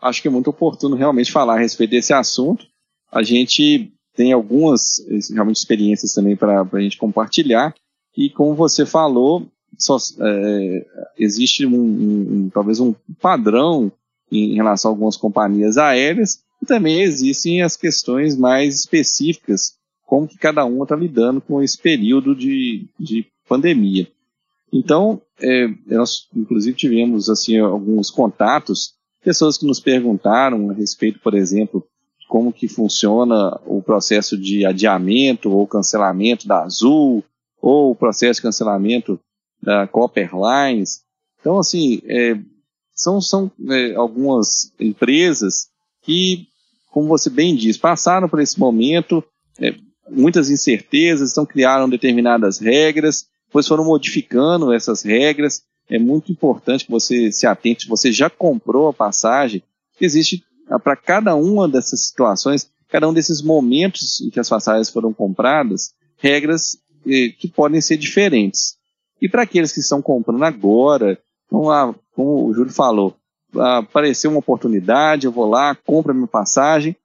acho 0.00 0.22
que 0.22 0.28
é 0.28 0.30
muito 0.30 0.50
oportuno 0.50 0.96
realmente 0.96 1.32
falar 1.32 1.56
a 1.56 1.60
respeito 1.60 1.90
desse 1.90 2.12
assunto. 2.12 2.66
A 3.10 3.22
gente 3.22 3.92
tem 4.14 4.32
algumas 4.32 5.04
realmente 5.32 5.56
experiências 5.56 6.12
também 6.12 6.36
para 6.36 6.62
a 6.62 6.80
gente 6.80 6.98
compartilhar. 6.98 7.74
E 8.16 8.28
como 8.30 8.54
você 8.54 8.84
falou, 8.84 9.46
só, 9.78 9.96
é, 10.20 10.86
existe 11.18 11.66
um, 11.66 11.74
um, 11.74 12.50
talvez 12.52 12.80
um 12.80 12.94
padrão 13.20 13.90
em 14.30 14.54
relação 14.54 14.90
a 14.90 14.92
algumas 14.92 15.16
companhias 15.16 15.76
aéreas 15.76 16.42
e 16.62 16.66
também 16.66 17.02
existem 17.02 17.62
as 17.62 17.76
questões 17.76 18.36
mais 18.36 18.76
específicas, 18.76 19.74
como 20.06 20.28
que 20.28 20.38
cada 20.38 20.64
uma 20.64 20.84
está 20.84 20.94
lidando 20.94 21.40
com 21.40 21.62
esse 21.62 21.78
período 21.78 22.34
de, 22.34 22.86
de 22.98 23.26
pandemia. 23.48 24.08
Então, 24.72 25.20
é, 25.40 25.68
nós 25.86 26.28
inclusive 26.36 26.76
tivemos 26.76 27.28
assim 27.28 27.58
alguns 27.58 28.10
contatos 28.10 28.94
pessoas 29.22 29.58
que 29.58 29.66
nos 29.66 29.80
perguntaram 29.80 30.70
a 30.70 30.72
respeito, 30.72 31.20
por 31.20 31.34
exemplo, 31.34 31.86
como 32.28 32.52
que 32.52 32.68
funciona 32.68 33.60
o 33.66 33.82
processo 33.82 34.38
de 34.38 34.64
adiamento 34.64 35.50
ou 35.50 35.66
cancelamento 35.66 36.46
da 36.46 36.62
Azul, 36.62 37.24
ou 37.60 37.90
o 37.90 37.94
processo 37.94 38.38
de 38.38 38.42
cancelamento 38.42 39.20
da 39.62 39.86
Copper 39.86 40.30
Lines. 40.34 41.02
Então, 41.40 41.58
assim, 41.58 42.00
é, 42.06 42.38
são, 42.94 43.20
são 43.20 43.50
é, 43.68 43.94
algumas 43.94 44.72
empresas 44.78 45.68
que, 46.02 46.46
como 46.90 47.08
você 47.08 47.28
bem 47.28 47.54
diz, 47.56 47.76
passaram 47.76 48.28
por 48.28 48.40
esse 48.40 48.58
momento, 48.58 49.24
é, 49.58 49.74
muitas 50.08 50.50
incertezas, 50.50 51.32
então 51.32 51.44
criaram 51.44 51.88
determinadas 51.88 52.58
regras, 52.58 53.26
depois 53.46 53.66
foram 53.66 53.84
modificando 53.84 54.72
essas 54.72 55.02
regras. 55.02 55.62
É 55.90 55.98
muito 55.98 56.30
importante 56.30 56.84
que 56.84 56.90
você 56.90 57.32
se 57.32 57.46
atente, 57.46 57.88
você 57.88 58.12
já 58.12 58.30
comprou 58.30 58.88
a 58.88 58.92
passagem, 58.92 59.62
existe 60.00 60.44
ah, 60.68 60.78
para 60.78 60.94
cada 60.94 61.34
uma 61.34 61.68
dessas 61.68 62.06
situações, 62.06 62.70
cada 62.88 63.08
um 63.08 63.12
desses 63.12 63.42
momentos 63.42 64.20
em 64.20 64.30
que 64.30 64.38
as 64.38 64.48
passagens 64.48 64.88
foram 64.88 65.12
compradas, 65.12 65.92
regras 66.16 66.78
eh, 67.04 67.30
que 67.36 67.48
podem 67.48 67.80
ser 67.80 67.96
diferentes. 67.96 68.78
E 69.20 69.28
para 69.28 69.42
aqueles 69.42 69.72
que 69.72 69.80
estão 69.80 70.00
comprando 70.00 70.44
agora, 70.44 71.18
então, 71.46 71.62
lá, 71.62 71.92
como 72.14 72.46
o 72.46 72.54
Júlio 72.54 72.72
falou, 72.72 73.16
apareceu 73.54 74.30
uma 74.30 74.38
oportunidade, 74.38 75.26
eu 75.26 75.32
vou 75.32 75.48
lá, 75.48 75.74
compro 75.74 76.12
a 76.12 76.14
minha 76.14 76.28
passagem, 76.28 76.96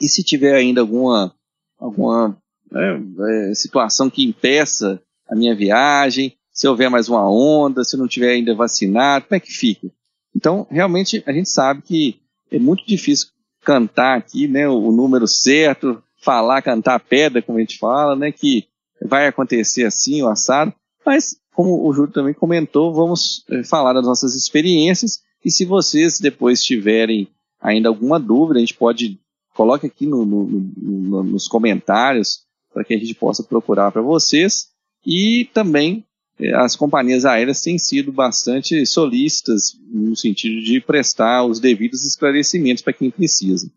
e 0.00 0.08
se 0.08 0.22
tiver 0.22 0.54
ainda 0.54 0.80
alguma, 0.80 1.34
alguma 1.78 2.36
é, 2.72 3.50
é, 3.50 3.54
situação 3.54 4.08
que 4.08 4.24
impeça 4.24 5.00
a 5.28 5.34
minha 5.34 5.54
viagem, 5.54 6.34
se 6.56 6.66
houver 6.66 6.88
mais 6.88 7.08
uma 7.08 7.30
onda, 7.30 7.84
se 7.84 7.96
não 7.96 8.08
tiver 8.08 8.30
ainda 8.30 8.54
vacinado, 8.54 9.26
como 9.26 9.36
é 9.36 9.40
que 9.40 9.52
fica? 9.52 9.88
Então, 10.34 10.66
realmente, 10.70 11.22
a 11.26 11.32
gente 11.32 11.50
sabe 11.50 11.82
que 11.82 12.18
é 12.50 12.58
muito 12.58 12.86
difícil 12.86 13.28
cantar 13.62 14.16
aqui, 14.16 14.48
né, 14.48 14.66
o 14.66 14.90
número 14.90 15.28
certo, 15.28 16.02
falar, 16.22 16.62
cantar 16.62 16.98
pedra, 17.00 17.42
como 17.42 17.58
a 17.58 17.60
gente 17.60 17.78
fala, 17.78 18.16
né, 18.16 18.32
que 18.32 18.66
vai 19.04 19.26
acontecer 19.26 19.84
assim, 19.84 20.22
o 20.22 20.28
assado, 20.28 20.72
mas, 21.04 21.36
como 21.54 21.86
o 21.86 21.92
Júlio 21.92 22.12
também 22.12 22.32
comentou, 22.32 22.92
vamos 22.92 23.44
é, 23.50 23.62
falar 23.62 23.92
das 23.92 24.06
nossas 24.06 24.34
experiências, 24.34 25.20
e 25.44 25.50
se 25.50 25.64
vocês 25.64 26.18
depois 26.18 26.64
tiverem 26.64 27.28
ainda 27.60 27.88
alguma 27.88 28.18
dúvida, 28.18 28.58
a 28.58 28.60
gente 28.60 28.74
pode, 28.74 29.20
coloque 29.54 29.86
aqui 29.86 30.06
no, 30.06 30.24
no, 30.24 30.44
no, 30.46 31.22
nos 31.22 31.46
comentários, 31.46 32.46
para 32.72 32.84
que 32.84 32.94
a 32.94 32.98
gente 32.98 33.14
possa 33.14 33.42
procurar 33.42 33.90
para 33.92 34.02
vocês. 34.02 34.68
E 35.04 35.48
também 35.54 36.04
eh, 36.04 36.15
as 36.54 36.76
companhias 36.76 37.24
aéreas 37.24 37.62
têm 37.62 37.78
sido 37.78 38.12
bastante 38.12 38.84
solícitas 38.84 39.78
no 39.90 40.14
sentido 40.14 40.62
de 40.62 40.80
prestar 40.80 41.44
os 41.44 41.58
devidos 41.58 42.04
esclarecimentos 42.04 42.82
para 42.82 42.92
quem 42.92 43.10
precisa. 43.10 43.70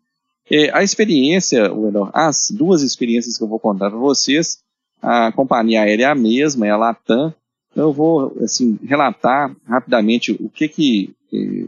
Eh, 0.50 0.70
a 0.72 0.82
experiência, 0.82 1.70
as 2.12 2.50
duas 2.50 2.82
experiências 2.82 3.38
que 3.38 3.44
eu 3.44 3.48
vou 3.48 3.58
contar 3.58 3.88
para 3.88 3.98
vocês, 3.98 4.58
a 5.00 5.32
companhia 5.32 5.82
aérea 5.82 6.04
é 6.04 6.08
a 6.08 6.14
mesma, 6.14 6.66
é 6.66 6.70
a 6.70 6.76
Latam. 6.76 7.32
Então 7.72 7.84
eu 7.84 7.92
vou 7.92 8.36
assim 8.42 8.78
relatar 8.84 9.54
rapidamente 9.66 10.32
o 10.32 10.50
que 10.50 10.68
que 10.68 11.14
eh, 11.32 11.66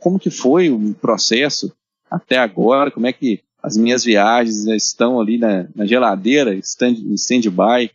como 0.00 0.18
que 0.18 0.30
foi 0.30 0.70
o 0.70 0.94
processo 0.94 1.72
até 2.10 2.36
agora, 2.36 2.90
como 2.90 3.06
é 3.06 3.12
que 3.12 3.40
as 3.62 3.76
minhas 3.76 4.04
viagens 4.04 4.66
estão 4.66 5.18
ali 5.18 5.38
na, 5.38 5.66
na 5.74 5.86
geladeira, 5.86 6.54
stand, 6.56 6.96
em 6.98 7.14
stand-by, 7.14 7.90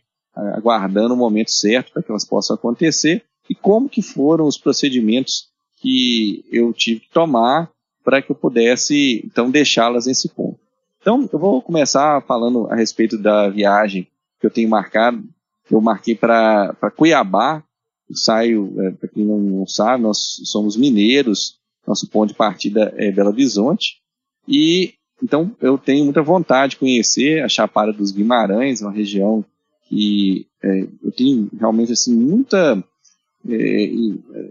aguardando 0.54 1.14
o 1.14 1.16
momento 1.16 1.50
certo 1.50 1.92
para 1.92 2.02
que 2.02 2.10
elas 2.10 2.24
possam 2.24 2.54
acontecer, 2.54 3.24
e 3.48 3.54
como 3.54 3.88
que 3.88 4.02
foram 4.02 4.46
os 4.46 4.56
procedimentos 4.56 5.48
que 5.76 6.44
eu 6.52 6.72
tive 6.72 7.00
que 7.00 7.10
tomar 7.10 7.70
para 8.04 8.22
que 8.22 8.30
eu 8.30 8.36
pudesse, 8.36 9.22
então, 9.24 9.50
deixá-las 9.50 10.06
nesse 10.06 10.28
ponto. 10.28 10.58
Então, 11.00 11.28
eu 11.32 11.38
vou 11.38 11.60
começar 11.62 12.20
falando 12.22 12.66
a 12.70 12.74
respeito 12.74 13.18
da 13.18 13.48
viagem 13.48 14.06
que 14.38 14.46
eu 14.46 14.50
tenho 14.50 14.68
marcado. 14.68 15.22
Eu 15.70 15.80
marquei 15.80 16.14
para 16.14 16.74
Cuiabá, 16.96 17.62
eu 18.08 18.16
saio, 18.16 18.74
é, 18.80 18.90
para 18.92 19.08
quem 19.08 19.24
não 19.24 19.66
sabe, 19.66 20.02
nós 20.02 20.40
somos 20.44 20.76
mineiros, 20.76 21.58
nosso 21.86 22.08
ponto 22.08 22.30
de 22.30 22.34
partida 22.34 22.92
é 22.96 23.10
Belo 23.10 23.30
Horizonte, 23.30 24.00
e 24.46 24.94
então, 25.22 25.54
eu 25.60 25.76
tenho 25.76 26.04
muita 26.04 26.22
vontade 26.22 26.70
de 26.70 26.78
conhecer 26.78 27.42
a 27.42 27.48
Chapada 27.48 27.92
dos 27.92 28.10
Guimarães, 28.10 28.80
uma 28.80 28.90
região 28.90 29.44
que 29.90 30.46
é, 30.62 30.86
eu 31.02 31.10
tenho 31.10 31.50
realmente 31.58 31.92
assim 31.92 32.14
muita 32.14 32.82
é, 33.48 33.90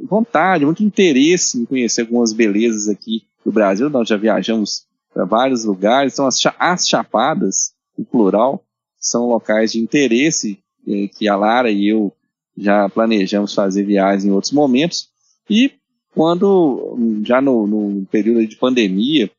vontade, 0.03 0.65
muito 0.65 0.83
interesse 0.83 1.57
em 1.57 1.65
conhecer 1.65 2.01
algumas 2.01 2.33
belezas 2.33 2.89
aqui 2.89 3.23
do 3.45 3.51
Brasil. 3.51 3.89
Nós 3.89 4.09
já 4.09 4.17
viajamos 4.17 4.85
para 5.13 5.23
vários 5.23 5.63
lugares, 5.63 6.13
então 6.13 6.27
as, 6.27 6.37
as 6.59 6.87
chapadas, 6.87 7.73
o 7.97 8.03
plural, 8.03 8.61
são 8.99 9.29
locais 9.29 9.71
de 9.71 9.79
interesse 9.79 10.59
é, 10.85 11.07
que 11.07 11.29
a 11.29 11.37
Lara 11.37 11.71
e 11.71 11.87
eu 11.87 12.11
já 12.57 12.89
planejamos 12.89 13.53
fazer 13.53 13.83
viagens 13.83 14.25
em 14.25 14.31
outros 14.31 14.51
momentos. 14.51 15.07
E 15.49 15.71
quando, 16.13 16.97
já 17.23 17.39
no, 17.39 17.65
no 17.65 18.05
período 18.07 18.45
de 18.45 18.57
pandemia, 18.57 19.31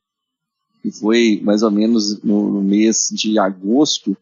que 0.81 0.91
foi 0.91 1.39
mais 1.43 1.61
ou 1.61 1.69
menos 1.69 2.23
no, 2.23 2.51
no 2.53 2.61
mês 2.63 3.09
de 3.11 3.37
agosto 3.37 4.17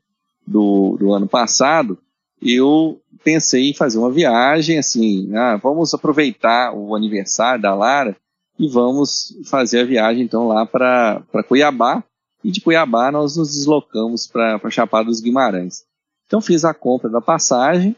do, 0.50 0.98
do, 0.98 1.14
ano 1.14 1.28
passado, 1.28 1.98
eu 2.42 3.00
pensei 3.24 3.70
em 3.70 3.74
fazer 3.74 4.00
uma 4.00 4.12
viagem, 4.12 4.80
assim, 4.80 5.36
ah, 5.36 5.58
vamos 5.58 5.94
aproveitar 5.94 6.74
o 6.74 6.96
aniversário 6.96 7.62
da 7.62 7.76
Lara 7.76 8.18
e 8.58 8.68
vamos 8.68 9.36
fazer 9.46 9.82
a 9.82 9.86
viagem 9.86 10.24
então 10.24 10.48
lá 10.48 10.66
para 10.66 11.24
Cuiabá, 11.48 12.04
e 12.44 12.52
de 12.52 12.62
Cuiabá 12.62 13.12
nós 13.12 13.38
nos 13.38 13.50
deslocamos 13.50 14.26
para 14.26 14.70
Chapada 14.70 15.06
dos 15.06 15.20
Guimarães. 15.20 15.84
Então 16.26 16.42
fiz 16.42 16.66
a 16.66 16.74
compra 16.74 17.10
da 17.10 17.22
passagem, 17.22 17.96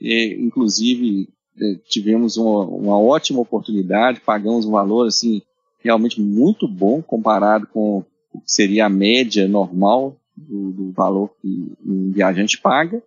e, 0.00 0.36
inclusive 0.40 1.28
eh, 1.58 1.78
tivemos 1.88 2.36
uma, 2.36 2.64
uma 2.64 2.98
ótima 2.98 3.40
oportunidade, 3.40 4.20
pagamos 4.20 4.66
um 4.66 4.72
valor 4.72 5.06
assim 5.06 5.40
realmente 5.80 6.20
muito 6.20 6.68
bom 6.68 7.00
comparado 7.00 7.66
com 7.68 8.04
o 8.32 8.40
que 8.40 8.52
seria 8.52 8.86
a 8.86 8.90
média 8.90 9.48
normal 9.48 10.16
do, 10.36 10.70
do 10.70 10.92
valor 10.92 11.30
que 11.40 11.72
um 11.84 12.10
viajante 12.12 12.60
paga. 12.60 13.02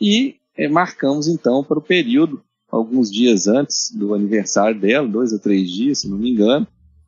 E 0.00 0.36
é, 0.56 0.68
marcamos 0.68 1.28
então 1.28 1.62
para 1.62 1.78
o 1.78 1.82
período, 1.82 2.42
alguns 2.70 3.10
dias 3.10 3.46
antes 3.46 3.90
do 3.94 4.14
aniversário 4.14 4.78
dela, 4.78 5.06
dois 5.06 5.32
ou 5.32 5.38
três 5.38 5.70
dias, 5.70 6.00
se 6.00 6.08
não 6.08 6.16
me 6.16 6.30
engano, 6.30 6.66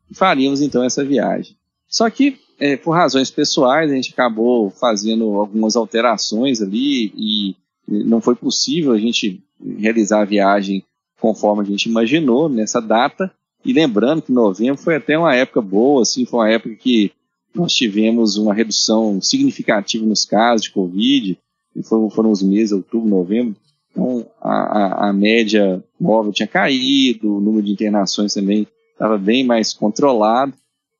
e 0.09 0.15
faríamos 0.15 0.61
então 0.61 0.83
essa 0.83 1.03
viagem. 1.03 1.55
Só 1.87 2.09
que, 2.09 2.39
é, 2.59 2.75
por 2.75 2.91
razões 2.91 3.31
pessoais, 3.31 3.91
a 3.91 3.95
gente 3.95 4.11
acabou 4.11 4.69
fazendo 4.69 5.25
algumas 5.35 5.75
alterações 5.75 6.61
ali 6.61 7.13
e 7.15 7.55
não 7.87 8.21
foi 8.21 8.35
possível 8.35 8.91
a 8.91 8.97
gente 8.97 9.43
realizar 9.77 10.21
a 10.21 10.25
viagem 10.25 10.83
conforme 11.19 11.61
a 11.61 11.65
gente 11.65 11.87
imaginou 11.87 12.49
nessa 12.49 12.81
data. 12.81 13.31
E 13.63 13.71
lembrando 13.71 14.21
que 14.21 14.31
novembro 14.31 14.81
foi 14.81 14.95
até 14.95 15.17
uma 15.17 15.35
época 15.35 15.61
boa, 15.61 16.01
assim, 16.01 16.25
foi 16.25 16.39
uma 16.39 16.49
época 16.49 16.75
que 16.75 17.11
nós 17.53 17.73
tivemos 17.73 18.37
uma 18.37 18.53
redução 18.53 19.21
significativa 19.21 20.05
nos 20.05 20.25
casos 20.25 20.63
de 20.63 20.71
Covid, 20.71 21.37
e 21.75 21.83
foram, 21.83 22.09
foram 22.09 22.31
os 22.31 22.41
meses, 22.41 22.71
outubro, 22.71 23.09
novembro, 23.09 23.55
então 23.91 24.25
a, 24.41 24.51
a, 24.51 25.09
a 25.09 25.13
média 25.13 25.83
móvel 25.99 26.31
tinha 26.31 26.47
caído, 26.47 27.37
o 27.37 27.41
número 27.41 27.65
de 27.65 27.71
internações 27.71 28.33
também 28.33 28.67
estava 28.91 29.17
bem 29.17 29.43
mais 29.43 29.73
controlado, 29.73 30.53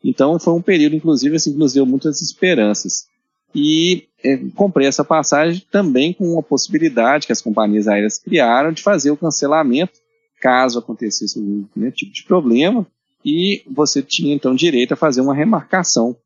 então 0.04 0.40
foi 0.40 0.54
um 0.54 0.62
período, 0.62 0.96
inclusive, 0.96 1.36
assim, 1.36 1.54
que 1.54 1.60
nos 1.60 1.74
deu 1.74 1.86
muitas 1.86 2.22
esperanças. 2.22 3.08
E 3.56 4.08
é, 4.24 4.38
comprei 4.56 4.88
essa 4.88 5.04
passagem 5.04 5.64
também 5.72 6.12
com 6.12 6.34
uma 6.34 6.44
possibilidade 6.44 7.26
que 7.26 7.32
as 7.32 7.42
companhias 7.42 7.88
aéreas 7.88 8.18
criaram 8.18 8.72
de 8.72 8.82
fazer 8.82 9.12
o 9.12 9.18
cancelamento 9.18 9.94
caso 10.42 10.78
acontecesse 10.78 11.40
algum 11.40 11.64
né, 11.74 11.90
tipo 11.90 12.12
de 12.12 12.24
problema, 12.24 12.86
e 13.24 13.64
você 13.72 14.02
tinha 14.02 14.36
então 14.36 14.54
direito 14.54 14.94
a 14.94 14.98
fazer 14.98 15.22
uma 15.22 15.34
remarcação. 15.34 16.18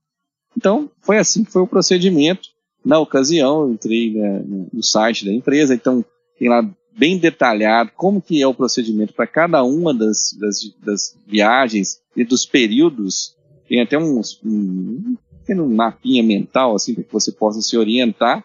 Então, 0.58 0.90
foi 1.02 1.20
assim 1.20 1.44
que 1.44 1.52
foi 1.52 1.62
o 1.62 1.68
procedimento. 1.68 2.50
Na 2.84 3.00
ocasião, 3.00 3.62
eu 3.62 3.72
entrei 3.74 4.12
né, 4.12 4.44
no 4.74 4.82
site 4.82 5.24
da 5.24 5.32
empresa, 5.32 5.76
então 5.76 6.04
tem 6.40 6.50
lá 6.50 6.68
bem 6.98 7.20
detalhado 7.20 7.92
como 7.96 8.20
que 8.20 8.42
é 8.42 8.48
o 8.48 8.56
procedimento 8.56 9.14
para 9.14 9.28
cada 9.28 9.64
uma 9.64 9.94
das, 9.94 10.36
das, 10.40 10.60
das, 10.84 11.18
viagens 11.28 12.00
e 12.16 12.24
dos 12.24 12.44
períodos. 12.44 13.36
Tem 13.70 13.82
até 13.82 14.00
um, 14.00 14.20
um, 14.44 15.16
um 15.48 15.76
mapinha 15.76 16.24
mental, 16.24 16.74
assim, 16.74 16.96
para 16.96 17.04
que 17.04 17.14
você 17.14 17.32
possa 17.32 17.62
se 17.62 17.78
orientar. 17.78 18.44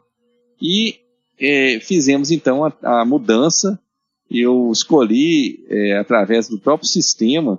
E 0.61 0.97
é, 1.41 1.81
fizemos 1.81 2.31
então 2.31 2.63
a, 2.63 2.73
a 2.83 3.05
mudança 3.07 3.81
eu 4.31 4.71
escolhi, 4.71 5.65
é, 5.69 5.99
através 5.99 6.49
do 6.49 6.59
próprio 6.59 6.89
sistema, 6.89 7.59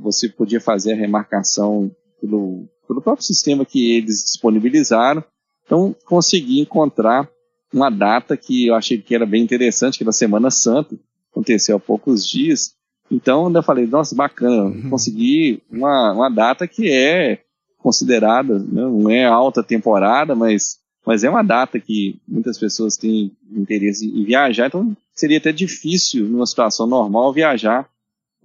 você 0.00 0.28
podia 0.28 0.60
fazer 0.60 0.92
a 0.92 0.96
remarcação 0.96 1.90
pelo, 2.20 2.68
pelo 2.88 3.02
próprio 3.02 3.24
sistema 3.24 3.66
que 3.66 3.96
eles 3.96 4.24
disponibilizaram. 4.24 5.22
Então, 5.64 5.94
consegui 6.06 6.58
encontrar 6.58 7.28
uma 7.72 7.90
data 7.90 8.36
que 8.36 8.66
eu 8.66 8.74
achei 8.74 8.96
que 8.98 9.14
era 9.14 9.26
bem 9.26 9.42
interessante, 9.42 9.98
que 9.98 10.04
era 10.04 10.10
a 10.10 10.12
Semana 10.12 10.50
Santa, 10.50 10.98
aconteceu 11.30 11.76
há 11.76 11.80
poucos 11.80 12.26
dias. 12.26 12.74
Então, 13.10 13.52
eu 13.52 13.62
falei, 13.62 13.86
nossa, 13.86 14.14
bacana, 14.14 14.64
uhum. 14.64 14.90
consegui 14.90 15.62
uma, 15.70 16.12
uma 16.12 16.28
data 16.30 16.66
que 16.66 16.90
é 16.90 17.42
considerada, 17.78 18.58
né, 18.58 18.82
não 18.82 19.08
é 19.10 19.24
alta 19.24 19.62
temporada, 19.62 20.34
mas 20.34 20.78
mas 21.06 21.24
é 21.24 21.30
uma 21.30 21.42
data 21.42 21.80
que 21.80 22.20
muitas 22.28 22.58
pessoas 22.58 22.98
têm 22.98 23.32
interesse 23.50 24.04
em 24.06 24.24
viajar, 24.24 24.66
então 24.66 24.94
seria 25.14 25.38
até 25.38 25.50
difícil, 25.50 26.26
numa 26.26 26.44
situação 26.44 26.86
normal, 26.86 27.32
viajar 27.32 27.88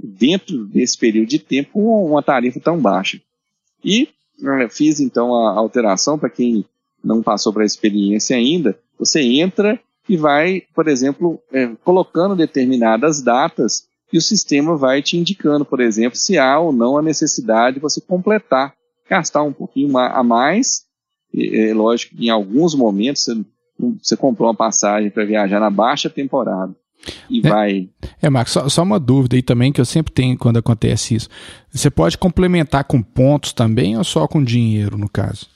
dentro 0.01 0.63
desse 0.67 0.97
período 0.97 1.27
de 1.27 1.39
tempo, 1.39 1.77
uma 1.77 2.23
tarifa 2.23 2.62
tão 2.62 2.79
baixa. 2.79 3.19
E 3.83 4.07
fiz 4.69 5.00
então 5.00 5.35
a 5.35 5.51
alteração 5.51 6.17
para 6.17 6.29
quem 6.29 6.65
não 7.03 7.21
passou 7.21 7.51
para 7.51 7.63
a 7.63 7.65
experiência 7.65 8.35
ainda. 8.35 8.77
Você 8.97 9.21
entra 9.21 9.79
e 10.07 10.17
vai, 10.17 10.63
por 10.73 10.88
exemplo, 10.88 11.41
é, 11.51 11.69
colocando 11.83 12.35
determinadas 12.35 13.21
datas 13.21 13.88
e 14.12 14.17
o 14.17 14.21
sistema 14.21 14.77
vai 14.77 15.01
te 15.01 15.17
indicando, 15.17 15.65
por 15.65 15.79
exemplo, 15.79 16.17
se 16.17 16.38
há 16.38 16.59
ou 16.59 16.71
não 16.71 16.97
a 16.97 17.01
necessidade 17.01 17.75
de 17.75 17.81
você 17.81 18.00
completar, 18.00 18.73
gastar 19.09 19.43
um 19.43 19.53
pouquinho 19.53 19.97
a 19.97 20.23
mais. 20.23 20.83
É, 21.35 21.73
lógico 21.73 22.15
que 22.15 22.27
em 22.27 22.29
alguns 22.29 22.75
momentos 22.75 23.23
você, 23.23 23.45
você 24.01 24.15
comprou 24.15 24.47
uma 24.47 24.55
passagem 24.55 25.09
para 25.09 25.25
viajar 25.25 25.59
na 25.59 25.69
baixa 25.69 26.09
temporada 26.09 26.75
e 27.29 27.39
é, 27.45 27.50
vai. 27.50 27.89
É, 28.22 28.29
Marcos, 28.29 28.53
só, 28.53 28.69
só, 28.69 28.83
uma 28.83 29.00
dúvida 29.00 29.36
aí 29.36 29.41
também 29.41 29.72
que 29.72 29.81
eu 29.81 29.86
sempre 29.86 30.13
tenho 30.13 30.38
quando 30.38 30.57
acontece 30.57 31.15
isso. 31.15 31.29
Você 31.72 31.89
pode 31.89 32.17
complementar 32.17 32.83
com 32.86 33.01
pontos 33.01 33.53
também 33.53 33.98
ou 33.98 34.03
só 34.03 34.27
com 34.27 34.43
dinheiro, 34.43 34.98
no 34.98 35.10
caso? 35.10 35.48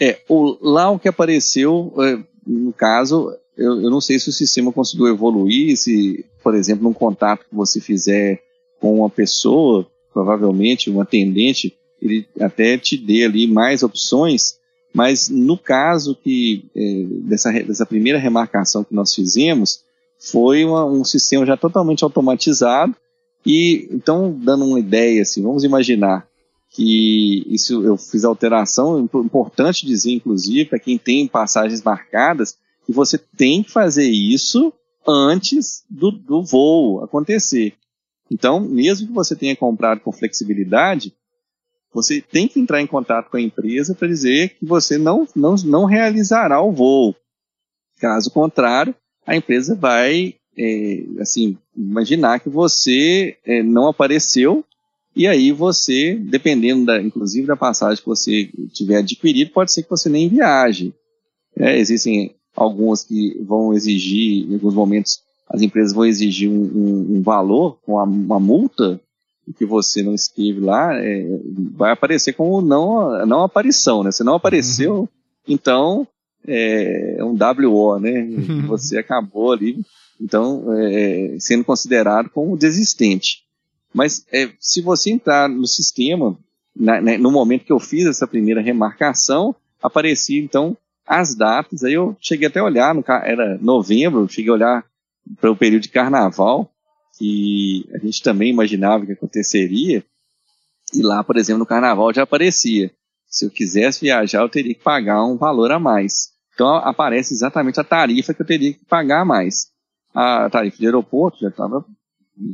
É, 0.00 0.20
o, 0.28 0.58
lá 0.60 0.90
o 0.90 0.98
que 0.98 1.08
apareceu, 1.08 1.92
é, 1.98 2.18
no 2.46 2.72
caso, 2.72 3.32
eu, 3.56 3.80
eu, 3.80 3.90
não 3.90 4.00
sei 4.00 4.18
se 4.18 4.28
o 4.28 4.32
sistema 4.32 4.72
conseguiu 4.72 5.08
evoluir, 5.08 5.76
se, 5.76 6.24
por 6.42 6.54
exemplo, 6.54 6.84
num 6.84 6.92
contato 6.92 7.46
que 7.48 7.54
você 7.54 7.80
fizer 7.80 8.42
com 8.78 8.98
uma 8.98 9.08
pessoa, 9.08 9.86
provavelmente 10.12 10.90
um 10.90 11.00
atendente, 11.00 11.74
ele 12.00 12.26
até 12.38 12.76
te 12.76 12.96
dê 12.96 13.24
ali 13.24 13.46
mais 13.46 13.82
opções, 13.82 14.58
mas 14.92 15.30
no 15.30 15.56
caso 15.56 16.14
que 16.14 16.70
é, 16.76 17.04
dessa, 17.26 17.50
dessa 17.52 17.86
primeira 17.86 18.18
remarcação 18.18 18.84
que 18.84 18.94
nós 18.94 19.14
fizemos, 19.14 19.85
foi 20.18 20.64
uma, 20.64 20.84
um 20.84 21.04
sistema 21.04 21.44
já 21.46 21.56
totalmente 21.56 22.04
automatizado, 22.04 22.94
e 23.44 23.88
então, 23.92 24.32
dando 24.32 24.64
uma 24.64 24.80
ideia, 24.80 25.22
assim, 25.22 25.42
vamos 25.42 25.62
imaginar 25.62 26.26
que 26.70 27.44
isso 27.46 27.82
eu 27.84 27.96
fiz 27.96 28.24
alteração, 28.24 28.98
importante 29.00 29.86
dizer, 29.86 30.12
inclusive, 30.12 30.68
para 30.68 30.80
quem 30.80 30.98
tem 30.98 31.28
passagens 31.28 31.82
marcadas, 31.82 32.58
que 32.84 32.92
você 32.92 33.16
tem 33.16 33.62
que 33.62 33.70
fazer 33.70 34.08
isso 34.08 34.72
antes 35.06 35.84
do, 35.88 36.10
do 36.10 36.42
voo 36.42 37.02
acontecer. 37.02 37.74
Então, 38.30 38.60
mesmo 38.60 39.06
que 39.06 39.12
você 39.12 39.36
tenha 39.36 39.56
comprado 39.56 40.00
com 40.00 40.12
flexibilidade, 40.12 41.14
você 41.94 42.20
tem 42.20 42.48
que 42.48 42.60
entrar 42.60 42.82
em 42.82 42.86
contato 42.86 43.30
com 43.30 43.36
a 43.36 43.40
empresa 43.40 43.94
para 43.94 44.08
dizer 44.08 44.56
que 44.58 44.66
você 44.66 44.98
não, 44.98 45.26
não, 45.34 45.54
não 45.64 45.84
realizará 45.84 46.60
o 46.60 46.72
voo. 46.72 47.14
Caso 47.98 48.30
contrário, 48.30 48.94
a 49.26 49.36
empresa 49.36 49.74
vai, 49.74 50.34
é, 50.56 51.04
assim, 51.20 51.58
imaginar 51.76 52.40
que 52.40 52.48
você 52.48 53.36
é, 53.44 53.62
não 53.62 53.88
apareceu 53.88 54.64
e 55.16 55.26
aí 55.26 55.50
você, 55.50 56.14
dependendo, 56.14 56.84
da, 56.84 57.00
inclusive 57.00 57.46
da 57.46 57.56
passagem 57.56 58.02
que 58.02 58.08
você 58.08 58.50
tiver 58.72 58.98
adquirido, 58.98 59.50
pode 59.50 59.72
ser 59.72 59.82
que 59.82 59.90
você 59.90 60.10
nem 60.10 60.28
viaje. 60.28 60.94
É, 61.58 61.78
existem 61.78 62.34
algumas 62.54 63.02
que 63.02 63.36
vão 63.42 63.72
exigir, 63.72 64.46
em 64.46 64.54
alguns 64.54 64.74
momentos, 64.74 65.22
as 65.48 65.62
empresas 65.62 65.94
vão 65.94 66.04
exigir 66.04 66.50
um, 66.50 66.62
um, 66.62 67.16
um 67.16 67.22
valor, 67.22 67.78
uma, 67.86 68.02
uma, 68.02 68.38
multa 68.38 69.00
que 69.56 69.64
você 69.64 70.02
não 70.02 70.14
esteve 70.14 70.60
lá, 70.60 70.94
é, 70.94 71.24
vai 71.72 71.92
aparecer 71.92 72.34
como 72.34 72.60
não, 72.60 73.24
não 73.26 73.42
aparição, 73.42 74.02
né? 74.02 74.10
Se 74.10 74.22
não 74.22 74.34
apareceu, 74.34 74.94
uhum. 74.94 75.08
então 75.48 76.06
é, 76.46 77.16
é 77.18 77.24
um 77.24 77.36
WO, 77.36 77.98
né? 77.98 78.26
Você 78.68 78.98
acabou 78.98 79.52
ali, 79.52 79.84
então, 80.20 80.64
é, 80.72 81.36
sendo 81.38 81.64
considerado 81.64 82.30
como 82.30 82.56
desistente. 82.56 83.44
Mas 83.92 84.26
é, 84.32 84.50
se 84.60 84.82
você 84.82 85.10
entrar 85.10 85.48
no 85.48 85.66
sistema, 85.66 86.38
na, 86.74 87.00
né, 87.00 87.16
no 87.16 87.30
momento 87.30 87.64
que 87.64 87.72
eu 87.72 87.80
fiz 87.80 88.06
essa 88.06 88.26
primeira 88.26 88.60
remarcação, 88.60 89.56
aparecia 89.82 90.38
então 90.38 90.76
as 91.06 91.34
datas. 91.34 91.84
Aí 91.84 91.94
eu 91.94 92.16
cheguei 92.20 92.48
até 92.48 92.60
a 92.60 92.64
olhar, 92.64 92.94
no, 92.94 93.02
era 93.06 93.56
novembro, 93.58 94.28
cheguei 94.28 94.50
a 94.50 94.54
olhar 94.54 94.84
para 95.40 95.50
o 95.50 95.56
período 95.56 95.84
de 95.84 95.88
carnaval, 95.88 96.70
que 97.18 97.88
a 97.94 97.98
gente 97.98 98.22
também 98.22 98.50
imaginava 98.50 99.06
que 99.06 99.12
aconteceria. 99.12 100.04
E 100.92 101.02
lá, 101.02 101.24
por 101.24 101.36
exemplo, 101.36 101.60
no 101.60 101.66
carnaval 101.66 102.12
já 102.12 102.22
aparecia. 102.22 102.90
Se 103.26 103.46
eu 103.46 103.50
quisesse 103.50 104.02
viajar, 104.02 104.42
eu 104.42 104.48
teria 104.48 104.74
que 104.74 104.82
pagar 104.82 105.24
um 105.24 105.36
valor 105.36 105.72
a 105.72 105.78
mais. 105.78 106.32
Então 106.56 106.74
aparece 106.76 107.34
exatamente 107.34 107.78
a 107.78 107.84
tarifa 107.84 108.32
que 108.32 108.40
eu 108.40 108.46
teria 108.46 108.72
que 108.72 108.84
pagar 108.86 109.26
mais. 109.26 109.68
A 110.14 110.48
tarifa 110.48 110.78
de 110.78 110.86
aeroporto 110.86 111.38
já 111.38 111.48
estava 111.48 111.84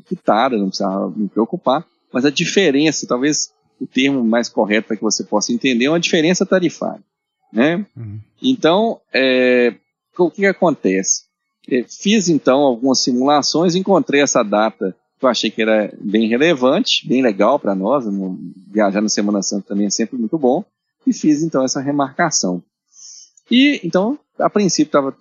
quitada, 0.07 0.59
não 0.59 0.67
precisava 0.67 1.09
me 1.11 1.29
preocupar, 1.29 1.87
mas 2.13 2.25
a 2.25 2.31
diferença, 2.31 3.07
talvez 3.07 3.53
o 3.81 3.87
termo 3.87 4.25
mais 4.25 4.49
correto 4.49 4.89
para 4.89 4.97
que 4.97 5.03
você 5.03 5.23
possa 5.23 5.53
entender, 5.53 5.85
é 5.85 5.89
uma 5.89 6.01
diferença 6.01 6.45
tarifária. 6.45 7.03
Né? 7.53 7.87
Uhum. 7.97 8.19
Então, 8.43 9.01
é, 9.15 9.73
o 10.19 10.31
que, 10.31 10.41
que 10.41 10.47
acontece? 10.47 11.27
É, 11.71 11.85
fiz 11.85 12.29
então 12.29 12.59
algumas 12.59 12.99
simulações, 12.99 13.77
encontrei 13.77 14.21
essa 14.21 14.43
data 14.43 14.97
que 15.17 15.25
eu 15.25 15.31
achei 15.31 15.49
que 15.49 15.63
era 15.63 15.97
bem 16.01 16.27
relevante, 16.27 17.07
bem 17.07 17.23
legal 17.23 17.57
para 17.57 17.77
nós, 17.77 18.05
viajar 18.69 19.01
na 19.01 19.09
Semana 19.09 19.43
Santa 19.43 19.69
também 19.69 19.87
é 19.87 19.91
sempre 19.91 20.19
muito 20.19 20.37
bom, 20.37 20.65
e 21.07 21.13
fiz 21.13 21.41
então 21.41 21.63
essa 21.63 21.81
remarcação. 21.81 22.61
E 23.51 23.81
então, 23.85 24.19
a 24.39 24.49
princípio 24.49 24.89
estava 24.89 25.17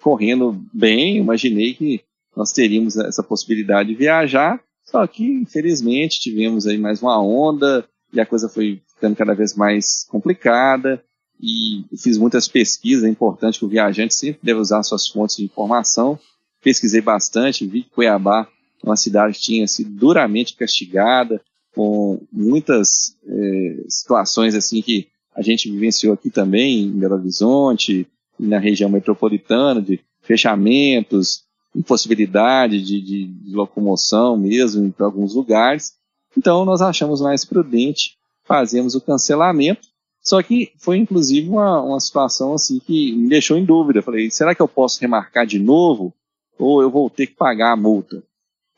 correndo 0.00 0.60
bem, 0.72 1.16
imaginei 1.16 1.74
que 1.74 2.02
nós 2.36 2.52
teríamos 2.52 2.96
essa 2.96 3.22
possibilidade 3.22 3.90
de 3.90 3.94
viajar, 3.94 4.60
só 4.84 5.06
que 5.06 5.24
infelizmente 5.24 6.20
tivemos 6.20 6.66
aí 6.66 6.78
mais 6.78 7.00
uma 7.00 7.22
onda 7.22 7.86
e 8.12 8.20
a 8.20 8.26
coisa 8.26 8.48
foi 8.48 8.82
ficando 8.94 9.16
cada 9.16 9.34
vez 9.34 9.54
mais 9.54 10.04
complicada. 10.08 11.02
E 11.44 11.84
fiz 11.98 12.16
muitas 12.18 12.46
pesquisas, 12.46 13.02
é 13.02 13.08
importante 13.08 13.58
que 13.58 13.64
o 13.64 13.68
viajante 13.68 14.14
sempre 14.14 14.38
deve 14.42 14.60
usar 14.60 14.82
suas 14.84 15.08
fontes 15.08 15.36
de 15.36 15.44
informação. 15.44 16.16
Pesquisei 16.62 17.00
bastante, 17.00 17.66
vi 17.66 17.82
que 17.82 17.90
Cuiabá 17.90 18.46
uma 18.82 18.96
cidade 18.96 19.34
que 19.34 19.40
tinha 19.42 19.66
sido 19.66 19.90
duramente 19.90 20.56
castigada, 20.56 21.40
com 21.74 22.20
muitas 22.30 23.16
é, 23.26 23.84
situações 23.88 24.54
assim 24.54 24.82
que 24.82 25.08
a 25.34 25.42
gente 25.42 25.70
vivenciou 25.70 26.14
aqui 26.14 26.30
também, 26.30 26.84
em 26.84 26.90
Belo 26.90 27.14
Horizonte, 27.14 28.06
na 28.38 28.58
região 28.58 28.90
metropolitana, 28.90 29.80
de 29.80 30.00
fechamentos, 30.20 31.44
impossibilidade 31.74 32.82
de, 32.82 33.00
de, 33.00 33.26
de 33.26 33.54
locomoção 33.54 34.36
mesmo 34.36 34.92
para 34.92 35.06
alguns 35.06 35.34
lugares. 35.34 35.94
Então 36.36 36.64
nós 36.64 36.80
achamos 36.82 37.20
mais 37.20 37.44
prudente 37.44 38.16
fazermos 38.44 38.94
o 38.94 39.00
cancelamento. 39.00 39.88
Só 40.22 40.40
que 40.42 40.72
foi 40.78 40.98
inclusive 40.98 41.48
uma, 41.48 41.82
uma 41.82 41.98
situação 41.98 42.54
assim 42.54 42.78
que 42.78 43.12
me 43.12 43.28
deixou 43.28 43.56
em 43.56 43.64
dúvida. 43.64 44.02
falei, 44.02 44.30
será 44.30 44.54
que 44.54 44.62
eu 44.62 44.68
posso 44.68 45.00
remarcar 45.00 45.46
de 45.46 45.58
novo? 45.58 46.14
Ou 46.58 46.80
eu 46.80 46.90
vou 46.90 47.10
ter 47.10 47.26
que 47.26 47.34
pagar 47.34 47.72
a 47.72 47.76
multa? 47.76 48.22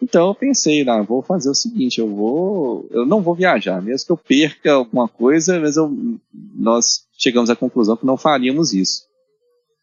Então 0.04 0.28
eu 0.28 0.34
pensei, 0.34 0.84
não, 0.84 1.02
vou 1.02 1.22
fazer 1.22 1.48
o 1.48 1.54
seguinte, 1.54 1.98
eu 1.98 2.14
vou, 2.14 2.86
eu 2.90 3.06
não 3.06 3.22
vou 3.22 3.34
viajar, 3.34 3.80
mesmo 3.80 4.04
que 4.04 4.12
eu 4.12 4.16
perca 4.18 4.74
alguma 4.74 5.08
coisa, 5.08 5.58
mas 5.58 5.78
eu, 5.78 5.90
nós 6.54 7.06
chegamos 7.16 7.48
à 7.48 7.56
conclusão 7.56 7.96
que 7.96 8.04
não 8.04 8.18
faríamos 8.18 8.74
isso. 8.74 9.04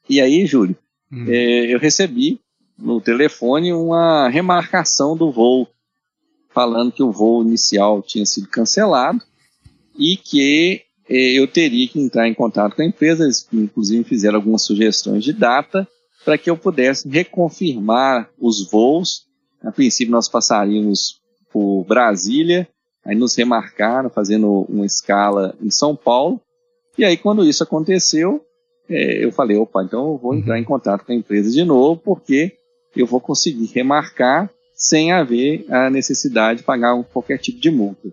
E 0.08 0.22
aí, 0.22 0.46
Júlio, 0.46 0.78
hum. 1.12 1.26
é, 1.28 1.74
eu 1.74 1.80
recebi 1.80 2.40
no 2.78 3.02
telefone 3.02 3.74
uma 3.74 4.30
remarcação 4.30 5.18
do 5.18 5.32
voo, 5.32 5.68
falando 6.54 6.92
que 6.92 7.02
o 7.02 7.12
voo 7.12 7.42
inicial 7.42 8.04
tinha 8.04 8.26
sido 8.26 8.48
cancelado 8.48 9.24
e 9.98 10.16
que 10.18 10.84
eh, 11.10 11.32
eu 11.34 11.48
teria 11.48 11.88
que 11.88 12.00
entrar 12.00 12.28
em 12.28 12.34
contato 12.36 12.76
com 12.76 12.84
a 12.84 12.86
empresa, 12.86 13.24
eles 13.24 13.48
inclusive 13.52 14.04
fizeram 14.04 14.36
algumas 14.36 14.62
sugestões 14.62 15.24
de 15.24 15.34
data 15.34 15.88
para 16.24 16.38
que 16.38 16.48
eu 16.50 16.56
pudesse 16.56 17.10
reconfirmar 17.10 18.30
os 18.40 18.70
voos. 18.70 19.31
A 19.64 19.72
princípio 19.72 20.12
nós 20.12 20.28
passaríamos 20.28 21.22
por 21.52 21.84
Brasília, 21.86 22.68
aí 23.06 23.16
nos 23.16 23.36
remarcaram 23.36 24.10
fazendo 24.10 24.66
uma 24.70 24.86
escala 24.86 25.56
em 25.62 25.70
São 25.70 25.96
Paulo. 25.96 26.42
E 26.98 27.06
aí 27.06 27.18
quando 27.18 27.46
isso 27.46 27.64
aconteceu, 27.64 28.44
eh, 28.90 29.24
eu 29.24 29.32
falei, 29.32 29.58
opa, 29.58 29.84
então 29.84 30.12
eu 30.12 30.18
vou 30.18 30.36
entrar 30.36 30.60
em 30.60 30.64
contato 30.64 31.06
com 31.06 31.12
a 31.12 31.16
empresa 31.16 31.52
de 31.52 31.64
novo, 31.64 32.02
porque 32.04 32.54
eu 32.96 33.06
vou 33.06 33.20
conseguir 33.20 33.66
remarcar 33.74 34.50
sem 34.74 35.12
haver 35.12 35.66
a 35.70 35.90
necessidade 35.90 36.60
de 36.60 36.66
pagar 36.66 37.02
qualquer 37.06 37.38
tipo 37.38 37.60
de 37.60 37.70
multa. 37.70 38.10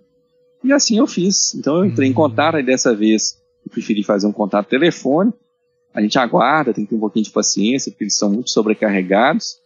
E 0.62 0.72
assim 0.72 0.98
eu 0.98 1.06
fiz. 1.06 1.54
Então 1.54 1.78
eu 1.78 1.84
entrei 1.87 2.08
uhum. 2.08 2.12
em 2.12 2.14
contato, 2.14 2.58
e 2.58 2.62
dessa 2.62 2.94
vez 2.94 3.38
eu 3.64 3.70
preferi 3.70 4.02
fazer 4.02 4.26
um 4.26 4.32
contato 4.32 4.68
telefone. 4.68 5.32
A 5.94 6.02
gente 6.02 6.18
aguarda, 6.18 6.72
tem 6.72 6.84
que 6.84 6.90
ter 6.90 6.96
um 6.96 7.00
pouquinho 7.00 7.24
de 7.24 7.30
paciência, 7.30 7.90
porque 7.90 8.04
eles 8.04 8.16
são 8.16 8.30
muito 8.30 8.50
sobrecarregados. 8.50 9.56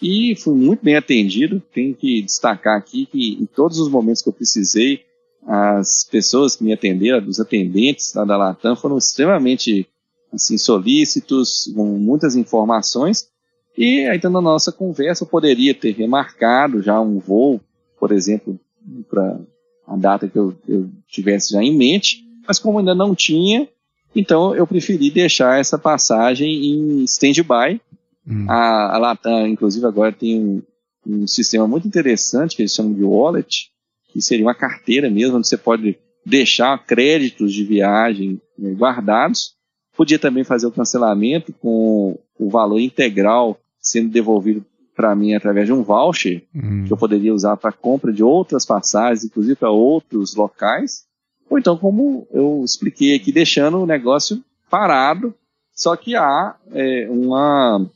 E 0.00 0.36
fui 0.36 0.54
muito 0.54 0.84
bem 0.84 0.96
atendido. 0.96 1.62
Tenho 1.72 1.94
que 1.94 2.22
destacar 2.22 2.76
aqui 2.76 3.06
que 3.06 3.34
em 3.40 3.46
todos 3.46 3.78
os 3.78 3.88
momentos 3.88 4.22
que 4.22 4.28
eu 4.28 4.32
precisei, 4.32 5.00
as 5.46 6.06
pessoas 6.10 6.56
que 6.56 6.64
me 6.64 6.72
atenderam, 6.72 7.26
os 7.26 7.40
atendentes 7.40 8.12
da 8.12 8.36
Latam, 8.36 8.76
foram 8.76 8.98
extremamente 8.98 9.88
assim, 10.32 10.58
solícitos, 10.58 11.72
com 11.74 11.84
muitas 11.84 12.36
informações 12.36 13.28
E 13.76 14.06
aí, 14.06 14.20
na 14.22 14.40
nossa 14.40 14.72
conversa, 14.72 15.24
eu 15.24 15.28
poderia 15.28 15.74
ter 15.74 15.94
remarcado 15.94 16.82
já 16.82 16.98
um 17.00 17.18
voo, 17.18 17.60
por 18.00 18.10
exemplo, 18.10 18.58
para 19.10 19.38
a 19.86 19.96
data 19.96 20.28
que 20.28 20.38
eu, 20.38 20.56
eu 20.66 20.88
tivesse 21.06 21.52
já 21.52 21.62
em 21.62 21.76
mente, 21.76 22.24
mas 22.46 22.58
como 22.58 22.78
ainda 22.78 22.94
não 22.94 23.14
tinha, 23.14 23.68
então 24.14 24.54
eu 24.56 24.66
preferi 24.66 25.10
deixar 25.10 25.60
essa 25.60 25.78
passagem 25.78 26.64
em 26.64 27.04
stand-by. 27.04 27.80
Hum. 28.26 28.46
A, 28.48 28.94
a 28.94 28.98
Latam, 28.98 29.46
inclusive, 29.46 29.86
agora 29.86 30.12
tem 30.12 30.40
um, 30.40 30.62
um 31.06 31.26
sistema 31.26 31.66
muito 31.66 31.86
interessante 31.86 32.56
que 32.56 32.62
eles 32.62 32.74
chamam 32.74 32.92
de 32.92 33.02
wallet, 33.02 33.70
que 34.12 34.20
seria 34.20 34.44
uma 34.44 34.54
carteira 34.54 35.08
mesmo, 35.08 35.36
onde 35.36 35.46
você 35.46 35.56
pode 35.56 35.98
deixar 36.24 36.84
créditos 36.84 37.52
de 37.52 37.64
viagem 37.64 38.40
né, 38.58 38.72
guardados. 38.72 39.54
Podia 39.96 40.18
também 40.18 40.44
fazer 40.44 40.66
o 40.66 40.72
cancelamento 40.72 41.52
com 41.52 42.18
o 42.38 42.50
valor 42.50 42.80
integral 42.80 43.58
sendo 43.78 44.10
devolvido 44.10 44.64
para 44.94 45.14
mim 45.14 45.34
através 45.34 45.66
de 45.66 45.72
um 45.72 45.82
voucher 45.82 46.42
hum. 46.54 46.84
que 46.86 46.92
eu 46.92 46.96
poderia 46.96 47.32
usar 47.32 47.56
para 47.56 47.70
compra 47.70 48.12
de 48.12 48.24
outras 48.24 48.64
passagens, 48.64 49.24
inclusive 49.24 49.54
para 49.54 49.70
outros 49.70 50.34
locais. 50.34 51.04
Ou 51.48 51.58
então, 51.58 51.76
como 51.76 52.26
eu 52.32 52.62
expliquei 52.64 53.14
aqui, 53.14 53.30
deixando 53.30 53.78
o 53.78 53.86
negócio 53.86 54.42
parado. 54.68 55.34
Só 55.72 55.94
que 55.94 56.16
há 56.16 56.56
é, 56.72 57.06
uma, 57.10 57.86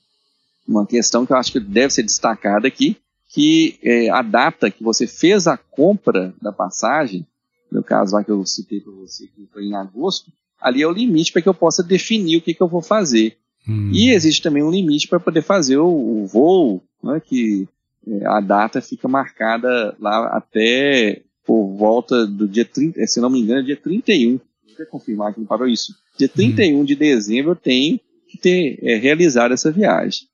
uma 0.71 0.87
questão 0.87 1.27
que 1.27 1.33
eu 1.33 1.37
acho 1.37 1.51
que 1.51 1.61
deve 1.61 1.93
ser 1.93 2.05
destacada 2.05 2.69
aqui, 2.69 2.97
que 3.29 3.79
é, 3.83 4.09
a 4.09 4.23
data 4.23 4.71
que 4.71 4.83
você 4.83 5.07
fez 5.07 5.47
a 5.47 5.57
compra 5.57 6.33
da 6.41 6.53
passagem, 6.53 7.27
no 7.71 7.83
caso 7.83 8.15
lá 8.15 8.23
que 8.23 8.31
eu 8.31 8.45
citei 8.47 8.81
para 8.81 8.93
você, 8.93 9.27
que 9.27 9.49
foi 9.53 9.65
em 9.65 9.75
agosto, 9.75 10.33
ali 10.61 10.83
é 10.83 10.87
o 10.87 10.93
limite 10.93 11.33
para 11.33 11.43
que 11.43 11.49
eu 11.49 11.55
possa 11.55 11.83
definir 11.83 12.37
o 12.37 12.43
que, 12.43 12.55
que 12.55 12.63
eu 12.63 12.69
vou 12.69 12.83
fazer. 12.83 13.37
Hum. 13.69 13.91
E 13.93 14.11
existe 14.11 14.43
também 14.43 14.63
um 14.63 14.71
limite 14.71 15.09
para 15.09 15.21
poder 15.21 15.43
fazer 15.43 15.79
o, 15.79 15.89
o 15.89 16.27
voo, 16.27 16.83
né, 17.03 17.21
que 17.21 17.69
é, 18.07 18.27
a 18.27 18.41
data 18.41 18.81
fica 18.81 19.09
marcada 19.09 19.97
lá 19.99 20.29
até 20.29 21.23
por 21.45 21.77
volta 21.77 22.27
do 22.27 22.47
dia 22.47 22.65
30, 22.65 23.05
se 23.07 23.21
não 23.21 23.31
me 23.31 23.41
engano, 23.41 23.61
é 23.61 23.65
dia 23.65 23.77
31. 23.77 24.39
Vou 24.79 24.87
confirmar 24.87 25.35
que 25.35 25.41
não 25.41 25.47
parou 25.47 25.69
isso. 25.69 25.95
Dia 26.17 26.29
31 26.29 26.81
hum. 26.81 26.85
de 26.85 26.95
dezembro 26.95 27.53
eu 27.53 27.57
tenho 27.57 28.01
que 28.29 28.39
ter 28.39 28.79
é, 28.83 28.97
realizado 28.97 29.53
essa 29.53 29.71
viagem. 29.73 30.31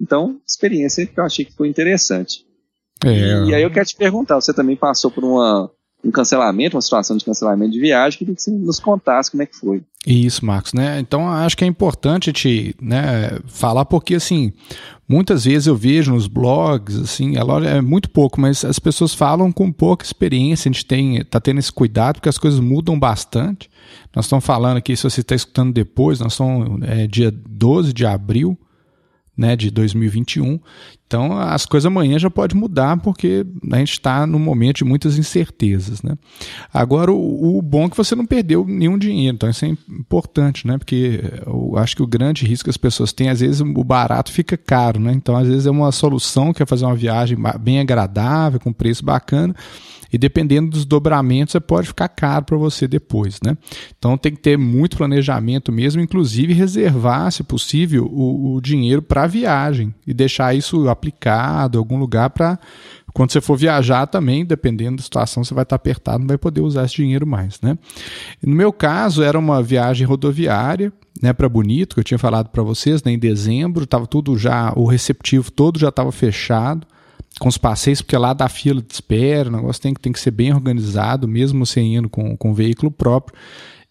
Então, 0.00 0.40
experiência 0.46 1.06
que 1.06 1.18
eu 1.18 1.24
achei 1.24 1.44
que 1.44 1.54
foi 1.54 1.68
interessante. 1.68 2.44
É. 3.04 3.44
E 3.44 3.54
aí 3.54 3.62
eu 3.62 3.70
quero 3.70 3.86
te 3.86 3.96
perguntar, 3.96 4.36
você 4.36 4.52
também 4.52 4.76
passou 4.76 5.10
por 5.10 5.22
uma, 5.24 5.70
um 6.04 6.10
cancelamento, 6.10 6.76
uma 6.76 6.82
situação 6.82 7.16
de 7.16 7.24
cancelamento 7.24 7.72
de 7.72 7.80
viagem, 7.80 8.18
queria 8.18 8.34
que 8.34 8.42
você 8.42 8.50
nos 8.50 8.78
contasse 8.78 9.30
como 9.30 9.42
é 9.42 9.46
que 9.46 9.56
foi. 9.56 9.82
Isso, 10.06 10.44
Marcos, 10.46 10.72
né? 10.72 11.00
Então 11.00 11.28
acho 11.28 11.56
que 11.56 11.64
é 11.64 11.66
importante 11.66 12.32
te 12.32 12.74
né, 12.80 13.38
falar, 13.46 13.84
porque 13.84 14.14
assim, 14.14 14.52
muitas 15.08 15.44
vezes 15.44 15.66
eu 15.66 15.76
vejo 15.76 16.14
nos 16.14 16.28
blogs, 16.28 16.96
assim, 16.96 17.34
é, 17.36 17.76
é 17.76 17.80
muito 17.80 18.08
pouco, 18.08 18.40
mas 18.40 18.64
as 18.64 18.78
pessoas 18.78 19.14
falam 19.14 19.50
com 19.50 19.72
pouca 19.72 20.04
experiência, 20.04 20.68
a 20.68 20.72
gente 20.72 20.86
tem, 20.86 21.24
tá 21.24 21.40
tendo 21.40 21.58
esse 21.58 21.72
cuidado, 21.72 22.16
porque 22.16 22.28
as 22.28 22.38
coisas 22.38 22.60
mudam 22.60 22.98
bastante. 22.98 23.68
Nós 24.14 24.26
estamos 24.26 24.44
falando 24.44 24.76
aqui, 24.76 24.96
se 24.96 25.02
você 25.02 25.20
está 25.20 25.34
escutando 25.34 25.72
depois, 25.72 26.20
nós 26.20 26.32
estamos 26.32 26.82
é, 26.88 27.06
dia 27.06 27.30
12 27.30 27.92
de 27.92 28.06
abril, 28.06 28.56
né, 29.36 29.54
de 29.54 29.70
2021. 29.70 30.58
Então 31.06 31.38
as 31.38 31.64
coisas 31.64 31.86
amanhã 31.86 32.18
já 32.18 32.28
pode 32.28 32.56
mudar 32.56 32.96
porque 32.96 33.46
a 33.70 33.76
gente 33.76 33.92
está 33.92 34.26
num 34.26 34.40
momento 34.40 34.78
de 34.78 34.84
muitas 34.84 35.16
incertezas, 35.16 36.02
né? 36.02 36.18
Agora 36.72 37.12
o, 37.12 37.58
o, 37.58 37.62
bom 37.62 37.84
é 37.84 37.88
que 37.88 37.96
você 37.96 38.16
não 38.16 38.26
perdeu 38.26 38.64
nenhum 38.66 38.98
dinheiro, 38.98 39.36
então 39.36 39.48
isso 39.48 39.64
é 39.64 39.68
importante, 39.68 40.66
né? 40.66 40.78
Porque 40.78 41.22
eu 41.46 41.76
acho 41.76 41.94
que 41.94 42.02
o 42.02 42.06
grande 42.08 42.44
risco 42.44 42.64
que 42.64 42.70
as 42.70 42.76
pessoas 42.76 43.12
têm 43.12 43.28
às 43.28 43.38
vezes 43.38 43.60
o 43.60 43.84
barato 43.84 44.32
fica 44.32 44.56
caro, 44.56 44.98
né? 44.98 45.12
Então 45.12 45.36
às 45.36 45.46
vezes 45.46 45.66
é 45.66 45.70
uma 45.70 45.92
solução 45.92 46.52
que 46.52 46.62
é 46.62 46.66
fazer 46.66 46.84
uma 46.84 46.96
viagem 46.96 47.38
bem 47.60 47.78
agradável 47.78 48.58
com 48.58 48.72
preço 48.72 49.04
bacana 49.04 49.54
e 50.16 50.18
dependendo 50.18 50.70
dos 50.70 50.86
dobramentos, 50.86 51.54
pode 51.66 51.88
ficar 51.88 52.08
caro 52.08 52.46
para 52.46 52.56
você 52.56 52.88
depois, 52.88 53.38
né? 53.44 53.54
Então 53.98 54.16
tem 54.16 54.32
que 54.32 54.40
ter 54.40 54.56
muito 54.56 54.96
planejamento 54.96 55.70
mesmo, 55.70 56.00
inclusive 56.00 56.54
reservar, 56.54 57.30
se 57.30 57.44
possível, 57.44 58.06
o, 58.10 58.54
o 58.54 58.60
dinheiro 58.62 59.02
para 59.02 59.24
a 59.24 59.26
viagem 59.26 59.94
e 60.06 60.14
deixar 60.14 60.54
isso 60.54 60.88
aplicado 60.88 61.76
em 61.76 61.80
algum 61.80 61.98
lugar 61.98 62.30
para 62.30 62.58
quando 63.12 63.30
você 63.30 63.42
for 63.42 63.58
viajar 63.58 64.06
também, 64.06 64.44
dependendo 64.44 64.96
da 64.96 65.02
situação, 65.02 65.44
você 65.44 65.52
vai 65.52 65.64
estar 65.64 65.76
apertado, 65.76 66.20
não 66.20 66.28
vai 66.28 66.38
poder 66.38 66.62
usar 66.62 66.86
esse 66.86 66.96
dinheiro 66.96 67.26
mais, 67.26 67.60
né? 67.60 67.76
No 68.42 68.54
meu 68.54 68.72
caso, 68.72 69.22
era 69.22 69.38
uma 69.38 69.62
viagem 69.62 70.06
rodoviária, 70.06 70.92
né, 71.22 71.32
para 71.32 71.48
Bonito, 71.48 71.94
que 71.94 72.00
eu 72.00 72.04
tinha 72.04 72.18
falado 72.18 72.48
para 72.48 72.62
vocês, 72.62 73.02
né, 73.02 73.12
em 73.12 73.18
dezembro, 73.18 73.84
estava 73.84 74.06
tudo 74.06 74.36
já, 74.36 74.72
o 74.76 74.86
receptivo 74.86 75.50
todo 75.50 75.78
já 75.78 75.88
estava 75.88 76.12
fechado 76.12 76.86
com 77.38 77.48
os 77.48 77.58
passeios, 77.58 78.00
porque 78.00 78.16
lá 78.16 78.32
da 78.32 78.48
fila 78.48 78.80
de 78.80 78.92
espera, 78.92 79.48
o 79.48 79.52
negócio 79.52 79.82
tem, 79.82 79.92
tem 79.94 80.12
que 80.12 80.20
ser 80.20 80.30
bem 80.30 80.52
organizado, 80.52 81.28
mesmo 81.28 81.64
você 81.66 81.80
indo 81.80 82.08
com, 82.08 82.36
com 82.36 82.54
veículo 82.54 82.90
próprio. 82.90 83.38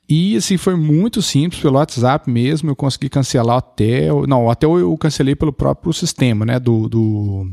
E 0.07 0.35
assim, 0.35 0.57
foi 0.57 0.75
muito 0.75 1.21
simples, 1.21 1.61
pelo 1.61 1.75
WhatsApp 1.75 2.29
mesmo, 2.29 2.69
eu 2.69 2.75
consegui 2.75 3.09
cancelar 3.09 3.55
o 3.55 3.59
hotel. 3.59 4.27
Não, 4.27 4.45
o 4.45 4.49
hotel 4.49 4.77
eu 4.77 4.95
cancelei 4.97 5.35
pelo 5.35 5.51
próprio 5.51 5.91
sistema, 5.93 6.45
né? 6.45 6.59
Do, 6.59 6.87
do, 6.87 7.51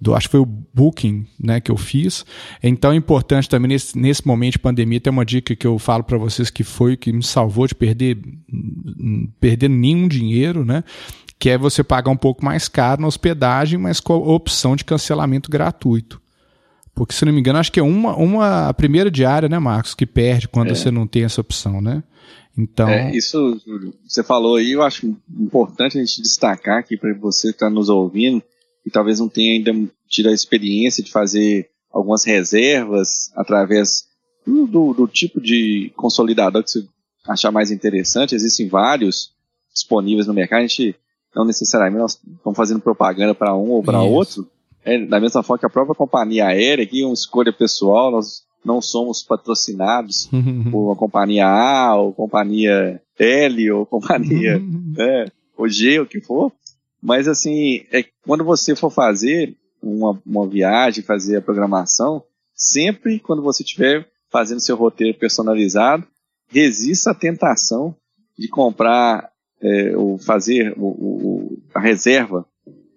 do, 0.00 0.14
acho 0.14 0.28
que 0.28 0.32
foi 0.32 0.40
o 0.40 0.46
Booking 0.46 1.26
né, 1.38 1.60
que 1.60 1.70
eu 1.70 1.76
fiz. 1.76 2.24
Então 2.62 2.92
é 2.92 2.96
importante 2.96 3.48
também 3.48 3.68
nesse, 3.68 3.98
nesse 3.98 4.24
momento 4.24 4.52
de 4.52 4.58
pandemia 4.60 5.00
tem 5.00 5.12
uma 5.12 5.24
dica 5.24 5.56
que 5.56 5.66
eu 5.66 5.76
falo 5.78 6.04
para 6.04 6.18
vocês 6.18 6.50
que 6.50 6.62
foi 6.62 6.96
que 6.96 7.12
me 7.12 7.22
salvou 7.22 7.66
de 7.66 7.74
perder 7.74 8.18
perder 9.40 9.68
nenhum 9.68 10.06
dinheiro, 10.06 10.64
né? 10.64 10.84
Que 11.40 11.48
é 11.48 11.56
você 11.56 11.82
pagar 11.82 12.10
um 12.10 12.16
pouco 12.16 12.44
mais 12.44 12.68
caro 12.68 13.00
na 13.00 13.08
hospedagem, 13.08 13.78
mas 13.78 13.98
com 13.98 14.12
a 14.12 14.16
opção 14.16 14.76
de 14.76 14.84
cancelamento 14.84 15.50
gratuito. 15.50 16.20
Porque, 16.94 17.14
se 17.14 17.24
não 17.24 17.32
me 17.32 17.40
engano, 17.40 17.58
acho 17.58 17.72
que 17.72 17.80
é 17.80 17.82
uma, 17.82 18.14
uma 18.14 18.68
a 18.68 18.74
primeira 18.74 19.10
diária, 19.10 19.48
né, 19.48 19.58
Marcos, 19.58 19.94
que 19.94 20.04
perde 20.04 20.46
quando 20.46 20.70
é. 20.70 20.74
você 20.74 20.90
não 20.90 21.06
tem 21.06 21.24
essa 21.24 21.40
opção, 21.40 21.80
né? 21.80 22.04
Então. 22.58 22.86
É, 22.90 23.16
isso 23.16 23.58
você 24.06 24.22
falou 24.22 24.56
aí, 24.56 24.72
eu 24.72 24.82
acho 24.82 25.16
importante 25.30 25.96
a 25.96 26.04
gente 26.04 26.20
destacar 26.20 26.78
aqui 26.78 26.94
para 26.94 27.14
você 27.14 27.48
que 27.48 27.54
está 27.54 27.70
nos 27.70 27.88
ouvindo 27.88 28.42
e 28.84 28.90
talvez 28.90 29.18
não 29.18 29.28
tenha 29.28 29.52
ainda 29.52 29.72
tido 30.06 30.28
a 30.28 30.34
experiência 30.34 31.02
de 31.02 31.10
fazer 31.10 31.70
algumas 31.90 32.22
reservas 32.22 33.32
através 33.34 34.04
do, 34.46 34.66
do, 34.66 34.92
do 34.92 35.08
tipo 35.08 35.40
de 35.40 35.90
consolidador 35.96 36.62
que 36.62 36.70
você 36.70 36.86
achar 37.26 37.50
mais 37.50 37.70
interessante. 37.70 38.34
Existem 38.34 38.68
vários 38.68 39.32
disponíveis 39.72 40.26
no 40.26 40.34
mercado. 40.34 40.58
A 40.58 40.66
gente 40.66 40.94
não 41.34 41.44
necessariamente 41.44 42.00
nós 42.00 42.12
estamos 42.12 42.56
fazendo 42.56 42.80
propaganda 42.80 43.34
para 43.34 43.54
um 43.54 43.70
ou 43.70 43.82
para 43.82 44.00
outro. 44.02 44.48
É, 44.84 44.98
da 45.06 45.20
mesma 45.20 45.42
forma 45.42 45.58
que 45.58 45.66
a 45.66 45.70
própria 45.70 45.94
companhia 45.94 46.46
aérea, 46.46 46.84
aqui 46.84 47.02
é 47.02 47.06
uma 47.06 47.14
escolha 47.14 47.52
pessoal, 47.52 48.10
nós 48.10 48.44
não 48.64 48.80
somos 48.80 49.22
patrocinados 49.22 50.28
por 50.70 50.86
uma 50.86 50.96
companhia 50.96 51.46
A, 51.46 51.96
ou 51.96 52.12
companhia 52.12 53.00
L, 53.18 53.70
ou 53.72 53.86
companhia 53.86 54.60
é, 54.98 55.26
ou 55.56 55.68
G, 55.68 56.00
o 56.00 56.06
que 56.06 56.20
for. 56.20 56.52
Mas 57.02 57.28
assim, 57.28 57.84
é, 57.92 58.04
quando 58.26 58.44
você 58.44 58.74
for 58.74 58.90
fazer 58.90 59.56
uma, 59.82 60.20
uma 60.26 60.46
viagem, 60.46 61.04
fazer 61.04 61.36
a 61.36 61.42
programação, 61.42 62.22
sempre 62.54 63.18
quando 63.18 63.42
você 63.42 63.62
estiver 63.62 64.06
fazendo 64.30 64.60
seu 64.60 64.76
roteiro 64.76 65.18
personalizado, 65.18 66.06
resista 66.48 67.10
à 67.10 67.14
tentação 67.14 67.94
de 68.38 68.48
comprar 68.48 69.30
é, 69.62 69.96
ou 69.96 70.18
fazer 70.18 70.74
o, 70.76 70.86
o, 70.86 71.58
a 71.74 71.80
reserva 71.80 72.46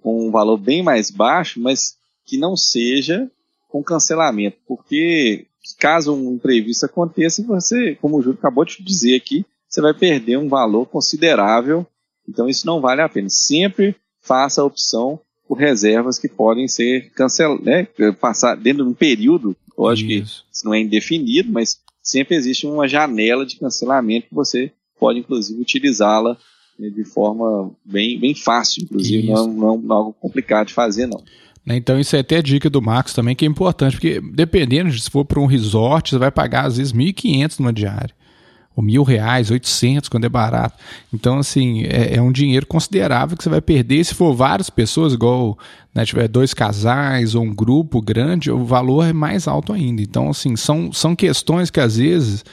com 0.02 0.28
um 0.28 0.32
valor 0.32 0.58
bem 0.58 0.84
mais 0.84 1.10
baixo, 1.10 1.60
mas 1.60 1.96
que 2.26 2.38
não 2.38 2.56
seja 2.56 3.30
com 3.70 3.84
cancelamento, 3.84 4.58
porque 4.68 5.48
caso 5.80 6.14
um 6.14 6.34
imprevisto 6.34 6.86
aconteça, 6.86 7.44
você, 7.44 7.96
como 7.96 8.18
o 8.18 8.22
Júlio 8.22 8.38
acabou 8.38 8.66
de 8.66 8.84
dizer 8.84 9.16
aqui, 9.16 9.46
você 9.68 9.82
vai 9.82 9.94
perder 9.94 10.38
um 10.38 10.48
valor 10.48 10.86
considerável, 10.86 11.86
então 12.28 12.48
isso 12.48 12.68
não 12.68 12.80
vale 12.80 13.02
a 13.02 13.10
pena. 13.10 13.30
Sempre 13.30 13.96
faça 14.22 14.62
a 14.62 14.66
opção 14.66 15.20
por 15.48 15.58
reservas 15.58 16.20
que 16.20 16.30
podem 16.30 16.68
ser 16.68 17.10
canceladas, 17.12 17.66
né, 17.66 17.88
passar 18.20 18.56
dentro 18.56 18.84
de 18.84 18.90
um 18.90 18.94
período, 18.94 19.56
lógico 19.78 20.12
isso. 20.12 20.46
que 20.50 20.56
isso 20.56 20.66
não 20.66 20.74
é 20.74 20.80
indefinido, 20.80 21.52
mas 21.52 21.80
sempre 22.02 22.36
existe 22.36 22.68
uma 22.68 22.88
janela 22.88 23.46
de 23.46 23.58
cancelamento 23.58 24.28
que 24.28 24.36
você 24.36 24.72
pode 25.00 25.20
inclusive 25.20 25.60
utilizá-la 25.60 26.38
de 26.80 27.04
forma 27.04 27.72
bem, 27.86 28.20
bem 28.20 28.36
fácil, 28.36 28.84
inclusive, 28.84 29.28
não, 29.28 29.48
não, 29.48 29.78
não 29.78 29.96
é 29.96 30.00
algo 30.00 30.16
complicado 30.20 30.68
de 30.68 30.74
fazer, 30.74 31.08
não. 31.08 31.22
Né, 31.66 31.78
então 31.78 32.00
isso 32.00 32.16
é 32.16 32.20
até 32.20 32.42
dica 32.42 32.70
do 32.70 32.82
Marcos 32.82 33.14
também, 33.14 33.36
que 33.36 33.46
é 33.46 33.48
importante, 33.48 33.94
porque 33.94 34.20
dependendo, 34.20 34.92
se 34.92 35.10
for 35.10 35.24
para 35.24 35.40
um 35.40 35.46
resort, 35.46 36.10
você 36.10 36.18
vai 36.18 36.32
pagar 36.32 36.66
às 36.66 36.78
vezes 36.78 36.92
1.500 36.92 37.60
numa 37.60 37.72
diária, 37.72 38.14
ou 38.76 38.84
mil 38.84 39.04
reais, 39.04 39.52
800 39.52 40.10
quando 40.10 40.26
é 40.26 40.30
barato. 40.30 40.78
Então, 41.14 41.38
assim, 41.38 41.84
é, 41.84 42.16
é, 42.16 42.22
um 42.22 42.32
dinheiro 42.32 42.66
considerável 42.66 43.38
que 43.38 43.44
você 43.44 43.50
vai 43.50 43.62
perder. 43.62 44.04
Se 44.04 44.16
for 44.16 44.34
várias 44.34 44.70
pessoas, 44.70 45.14
igual 45.14 45.58
né, 45.94 46.04
tiver 46.04 46.28
dois 46.28 46.56
casais 46.56 47.36
ou 47.36 47.44
um 47.44 47.54
grupo 47.54 48.02
grande, 48.02 48.50
o 48.50 48.66
valor 48.66 49.06
é 49.06 49.14
mais 49.14 49.48
alto 49.48 49.72
ainda. 49.72 50.02
Então, 50.02 50.30
assim, 50.30 50.56
são, 50.56 50.92
são 50.92 51.16
questões 51.16 51.70
que 51.70 51.80
às 51.80 51.98
vezes 51.98 52.44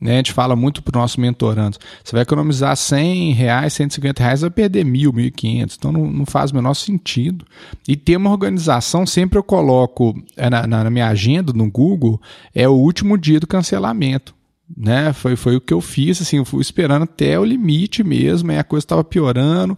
né? 0.00 0.14
A 0.14 0.16
gente 0.16 0.32
fala 0.32 0.56
muito 0.56 0.82
para 0.82 0.96
os 0.96 1.00
nossos 1.00 1.16
mentorandos. 1.16 1.78
Você 2.02 2.12
vai 2.12 2.22
economizar 2.22 2.74
100 2.76 3.32
reais, 3.32 3.72
150 3.74 4.22
reais, 4.22 4.40
vai 4.40 4.50
perder 4.50 4.84
mil, 4.84 5.12
1.500. 5.12 5.74
Então 5.78 5.92
não, 5.92 6.10
não 6.10 6.26
faz 6.26 6.50
o 6.50 6.54
menor 6.54 6.74
sentido. 6.74 7.44
E 7.86 7.96
ter 7.96 8.16
uma 8.16 8.30
organização, 8.30 9.04
sempre 9.04 9.38
eu 9.38 9.42
coloco 9.42 10.14
é, 10.36 10.48
na, 10.48 10.66
na 10.66 10.90
minha 10.90 11.08
agenda 11.08 11.52
no 11.52 11.70
Google, 11.70 12.20
é 12.54 12.68
o 12.68 12.72
último 12.72 13.18
dia 13.18 13.38
do 13.40 13.46
cancelamento 13.46 14.34
né? 14.76 15.12
Foi, 15.12 15.36
foi 15.36 15.56
o 15.56 15.60
que 15.60 15.74
eu 15.74 15.80
fiz, 15.80 16.22
assim, 16.22 16.36
eu 16.36 16.44
fui 16.44 16.60
esperando 16.60 17.02
até 17.02 17.38
o 17.38 17.44
limite 17.44 18.02
mesmo, 18.04 18.52
e 18.52 18.58
a 18.58 18.64
coisa 18.64 18.84
estava 18.84 19.02
piorando, 19.02 19.76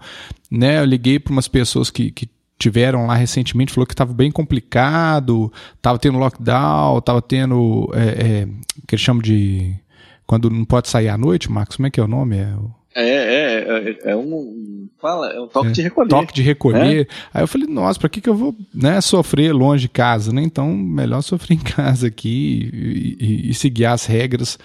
né? 0.51 0.81
Eu 0.81 0.85
liguei 0.85 1.19
para 1.19 1.33
umas 1.33 1.49
pessoas 1.49 1.91
que, 1.91 2.11
que 2.11 2.29
tiveram 2.59 3.07
lá 3.07 3.15
recentemente, 3.15 3.73
falou 3.73 3.87
que 3.87 3.95
estava 3.95 4.13
bem 4.13 4.31
complicado, 4.31 5.53
estava 5.75 5.99
tendo 5.99 6.19
lockdown, 6.19 6.99
estava 6.99 7.21
tendo, 7.21 7.91
é, 7.95 8.03
é, 8.03 8.49
que 8.87 8.95
eles 8.95 9.05
chamam 9.05 9.23
de, 9.23 9.75
quando 10.33 10.49
não 10.49 10.65
pode 10.65 10.89
sair 10.89 11.11
à 11.11 11.19
noite, 11.19 11.53
Marcos, 11.53 11.77
como 11.77 11.87
é 11.87 11.91
que 11.91 12.01
é 12.01 12.03
o 12.03 12.09
nome? 12.09 12.39
É, 12.39 12.47
é, 12.95 13.05
é, 13.05 13.91
é, 13.91 14.13
é 14.13 14.17
um, 14.17 14.89
fala, 14.99 15.31
é 15.31 15.39
um 15.39 15.47
toque 15.47 15.69
é, 15.69 15.73
de 15.73 15.83
recolher. 15.83 16.09
Toque 16.09 16.33
de 16.33 16.41
recolher. 16.41 17.03
É? 17.03 17.15
Aí 17.35 17.43
eu 17.43 17.47
falei, 17.47 17.69
nossa, 17.69 18.01
para 18.01 18.09
que, 18.09 18.19
que 18.19 18.31
eu 18.31 18.35
vou 18.35 18.57
né, 18.75 18.99
sofrer 19.03 19.53
longe 19.53 19.83
de 19.83 19.89
casa, 19.91 20.33
né? 20.33 20.41
Então, 20.41 20.75
melhor 20.75 21.21
sofrer 21.21 21.57
em 21.57 21.61
casa 21.61 22.07
aqui 22.07 22.71
e, 22.73 23.17
e, 23.21 23.51
e 23.51 23.55
seguir 23.55 23.85
as 23.85 24.07
regras 24.07 24.59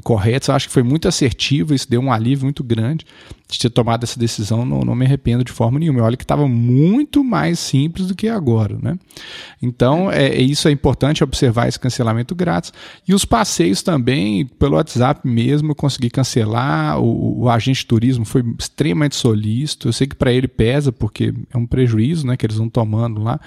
corretos. 0.00 0.48
Eu 0.48 0.54
acho 0.54 0.68
que 0.68 0.72
foi 0.72 0.84
muito 0.84 1.08
assertivo, 1.08 1.74
isso 1.74 1.90
deu 1.90 2.00
um 2.00 2.12
alívio 2.12 2.44
muito 2.44 2.62
grande 2.62 3.04
de 3.48 3.58
ter 3.58 3.70
tomado 3.70 4.04
essa 4.04 4.18
decisão. 4.18 4.64
Não, 4.64 4.80
não 4.82 4.94
me 4.94 5.04
arrependo 5.04 5.42
de 5.42 5.50
forma 5.50 5.78
nenhuma. 5.80 6.02
Olha 6.02 6.16
que 6.16 6.22
estava 6.22 6.46
muito 6.46 7.24
mais 7.24 7.58
simples 7.58 8.06
do 8.06 8.14
que 8.14 8.28
agora. 8.28 8.78
Né? 8.80 8.96
Então, 9.60 10.12
é, 10.12 10.26
é, 10.26 10.40
isso 10.40 10.68
é 10.68 10.70
importante 10.70 11.24
observar 11.24 11.66
esse 11.66 11.80
cancelamento 11.80 12.34
grátis. 12.34 12.72
E 13.08 13.12
os 13.12 13.24
passeios 13.24 13.82
também, 13.82 14.46
pelo 14.46 14.76
WhatsApp 14.76 15.26
mesmo, 15.26 15.72
eu 15.72 15.74
consegui 15.74 16.10
cancelar. 16.10 17.00
O, 17.00 17.42
o 17.42 17.48
agente 17.48 17.80
de 17.80 17.86
turismo 17.86 18.24
foi 18.24 18.44
extremamente 18.58 19.16
solícito. 19.16 19.88
Eu 19.88 19.92
sei 19.92 20.06
que 20.06 20.14
para 20.14 20.32
ele 20.32 20.46
pesa, 20.46 20.92
porque 20.92 21.34
é 21.52 21.58
um 21.58 21.66
prejuízo 21.66 22.26
né, 22.26 22.36
que 22.36 22.46
eles 22.46 22.56
vão 22.56 22.68
tomando 22.68 23.20
lá 23.22 23.40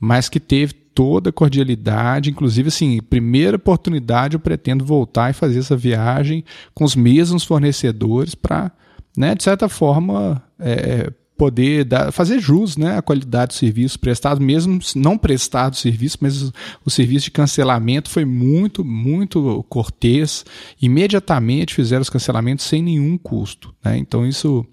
mas 0.00 0.28
que 0.28 0.40
teve 0.40 0.72
toda 0.72 1.30
a 1.30 1.32
cordialidade, 1.32 2.30
inclusive 2.30 2.68
assim, 2.68 3.00
primeira 3.02 3.56
oportunidade 3.56 4.34
eu 4.34 4.40
pretendo 4.40 4.84
voltar 4.84 5.30
e 5.30 5.34
fazer 5.34 5.58
essa 5.58 5.76
viagem 5.76 6.44
com 6.74 6.84
os 6.84 6.96
mesmos 6.96 7.44
fornecedores 7.44 8.34
para, 8.34 8.72
né, 9.16 9.34
de 9.34 9.42
certa 9.42 9.68
forma, 9.68 10.42
é, 10.58 11.12
poder 11.40 11.86
dar, 11.86 12.12
fazer 12.12 12.38
jus 12.38 12.76
né, 12.76 12.98
à 12.98 13.00
qualidade 13.00 13.48
do 13.48 13.54
serviço 13.54 13.98
prestado, 13.98 14.42
mesmo 14.42 14.78
não 14.94 15.16
prestado 15.16 15.72
o 15.72 15.76
serviço, 15.76 16.18
mas 16.20 16.42
o, 16.42 16.52
o, 16.84 16.90
serviço 16.90 17.24
de 17.24 17.30
cancelamento 17.30 18.10
foi 18.10 18.26
muito, 18.26 18.84
muito 18.84 19.64
cortês. 19.66 20.44
Imediatamente 20.82 21.74
fizeram 21.74 22.02
os 22.02 22.10
cancelamentos 22.10 22.66
sem 22.66 22.82
nenhum 22.82 23.16
custo. 23.16 23.74
Né? 23.82 23.96
Então 23.96 24.26
isso 24.26 24.66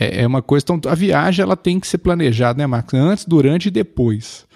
é, 0.00 0.22
é 0.22 0.26
uma 0.26 0.40
coisa. 0.40 0.64
Então, 0.66 0.90
a 0.90 0.94
viagem 0.94 1.42
ela 1.42 1.54
tem 1.54 1.78
que 1.78 1.86
ser 1.86 1.98
planejada, 1.98 2.56
né, 2.56 2.66
Marcos? 2.66 2.94
Antes, 2.94 3.26
durante 3.26 3.66
e 3.66 3.70
depois. 3.70 4.46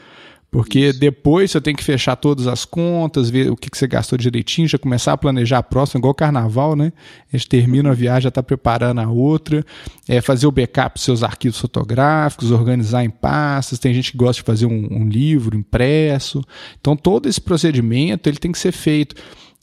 Porque 0.51 0.81
Isso. 0.81 0.99
depois 0.99 1.51
você 1.51 1.61
tem 1.61 1.75
que 1.75 1.85
fechar 1.85 2.17
todas 2.17 2.49
as 2.49 2.65
contas, 2.65 3.31
ver 3.31 3.51
o 3.51 3.57
que, 3.57 3.71
que 3.71 3.79
você 3.79 3.87
gastou 3.87 4.19
direitinho, 4.19 4.67
já 4.67 4.79
começar 4.79 5.13
a 5.13 5.17
planejar 5.17 5.59
a 5.59 5.63
próxima, 5.63 6.01
igual 6.01 6.13
carnaval, 6.13 6.75
né? 6.75 6.93
A 7.33 7.37
gente 7.37 7.49
termina 7.49 7.91
a 7.91 7.95
viagem, 7.95 8.23
já 8.23 8.29
está 8.31 8.43
preparando 8.43 9.01
a 9.01 9.09
outra, 9.09 9.65
é, 10.09 10.21
fazer 10.21 10.49
o 10.49 10.51
backup 10.51 10.95
dos 10.95 11.05
seus 11.05 11.23
arquivos 11.23 11.59
fotográficos, 11.59 12.51
organizar 12.51 13.05
em 13.05 13.11
pastas, 13.11 13.79
tem 13.79 13.95
gente 13.95 14.11
que 14.11 14.19
gosta 14.19 14.43
de 14.43 14.47
fazer 14.47 14.67
um, 14.67 14.89
um 14.91 15.09
livro 15.09 15.57
impresso. 15.57 16.43
Então 16.81 16.97
todo 16.97 17.29
esse 17.29 17.41
procedimento 17.41 18.29
ele 18.29 18.39
tem 18.39 18.51
que 18.51 18.59
ser 18.59 18.73
feito. 18.73 19.15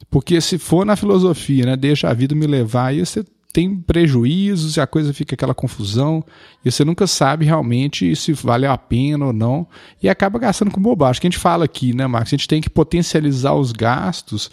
Porque 0.10 0.39
se 0.39 0.58
for 0.58 0.86
na 0.86 0.95
filosofia, 0.95 1.65
né, 1.65 1.76
deixa 1.76 2.08
a 2.08 2.13
vida 2.13 2.34
me 2.34 2.47
levar, 2.47 2.88
aí 2.88 3.00
você 3.00 3.26
tem 3.58 3.76
prejuízos 3.76 4.78
e 4.78 4.80
a 4.80 4.86
coisa 4.86 5.12
fica 5.12 5.34
aquela 5.34 5.56
confusão 5.56 6.24
e 6.63 6.72
você 6.72 6.86
nunca 6.86 7.08
sabe 7.08 7.43
realmente 7.43 8.15
se 8.15 8.32
vale 8.32 8.67
a 8.67 8.78
pena 8.78 9.26
ou 9.26 9.34
não 9.34 9.65
e 10.00 10.08
acaba 10.08 10.38
gastando 10.38 10.70
com 10.70 10.80
bobagem. 10.80 11.20
que 11.20 11.26
a 11.26 11.30
gente 11.32 11.39
fala 11.39 11.65
aqui, 11.65 11.91
né, 11.91 12.06
Marcos? 12.06 12.32
A 12.32 12.38
gente 12.38 12.48
tem 12.48 12.62
que 12.62 12.70
potencializar 12.70 13.56
os 13.56 13.72
gastos, 13.72 14.52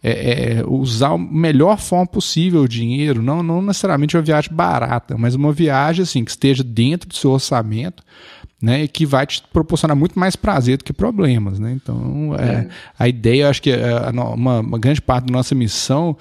é, 0.00 0.58
é, 0.60 0.64
usar 0.68 1.14
a 1.14 1.18
melhor 1.18 1.80
forma 1.80 2.06
possível 2.06 2.60
o 2.62 2.68
dinheiro, 2.68 3.20
não, 3.20 3.42
não 3.42 3.60
necessariamente 3.60 4.16
uma 4.16 4.22
viagem 4.22 4.54
barata, 4.54 5.18
mas 5.18 5.34
uma 5.34 5.52
viagem 5.52 6.04
assim 6.04 6.24
que 6.24 6.30
esteja 6.30 6.62
dentro 6.62 7.08
do 7.08 7.16
seu 7.16 7.32
orçamento 7.32 8.04
né, 8.62 8.84
e 8.84 8.88
que 8.88 9.04
vai 9.04 9.26
te 9.26 9.42
proporcionar 9.52 9.96
muito 9.96 10.16
mais 10.16 10.36
prazer 10.36 10.78
do 10.78 10.84
que 10.84 10.92
problemas, 10.92 11.58
né? 11.58 11.72
Então, 11.72 12.34
é, 12.38 12.44
é. 12.44 12.68
a 12.98 13.06
ideia, 13.06 13.42
eu 13.42 13.50
acho 13.50 13.60
que 13.60 13.70
é, 13.70 14.10
uma, 14.10 14.60
uma, 14.60 14.78
grande 14.78 15.02
parte 15.02 15.26
da 15.26 15.32
nossa 15.32 15.54
missão, 15.54 16.16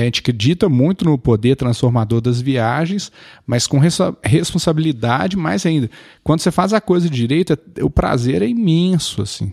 a 0.00 0.04
gente 0.04 0.20
acredita 0.20 0.68
muito 0.68 1.04
no 1.04 1.16
poder 1.16 1.56
transformador 1.56 2.20
das 2.20 2.40
viagens, 2.40 3.10
mas 3.46 3.66
com 3.66 3.80
responsabilidade 4.22 5.36
mais 5.36 5.64
ainda. 5.64 5.90
Quando 6.26 6.40
você 6.40 6.50
faz 6.50 6.72
a 6.72 6.80
coisa 6.80 7.08
direito, 7.08 7.56
o 7.80 7.88
prazer 7.88 8.42
é 8.42 8.48
imenso, 8.48 9.22
assim. 9.22 9.52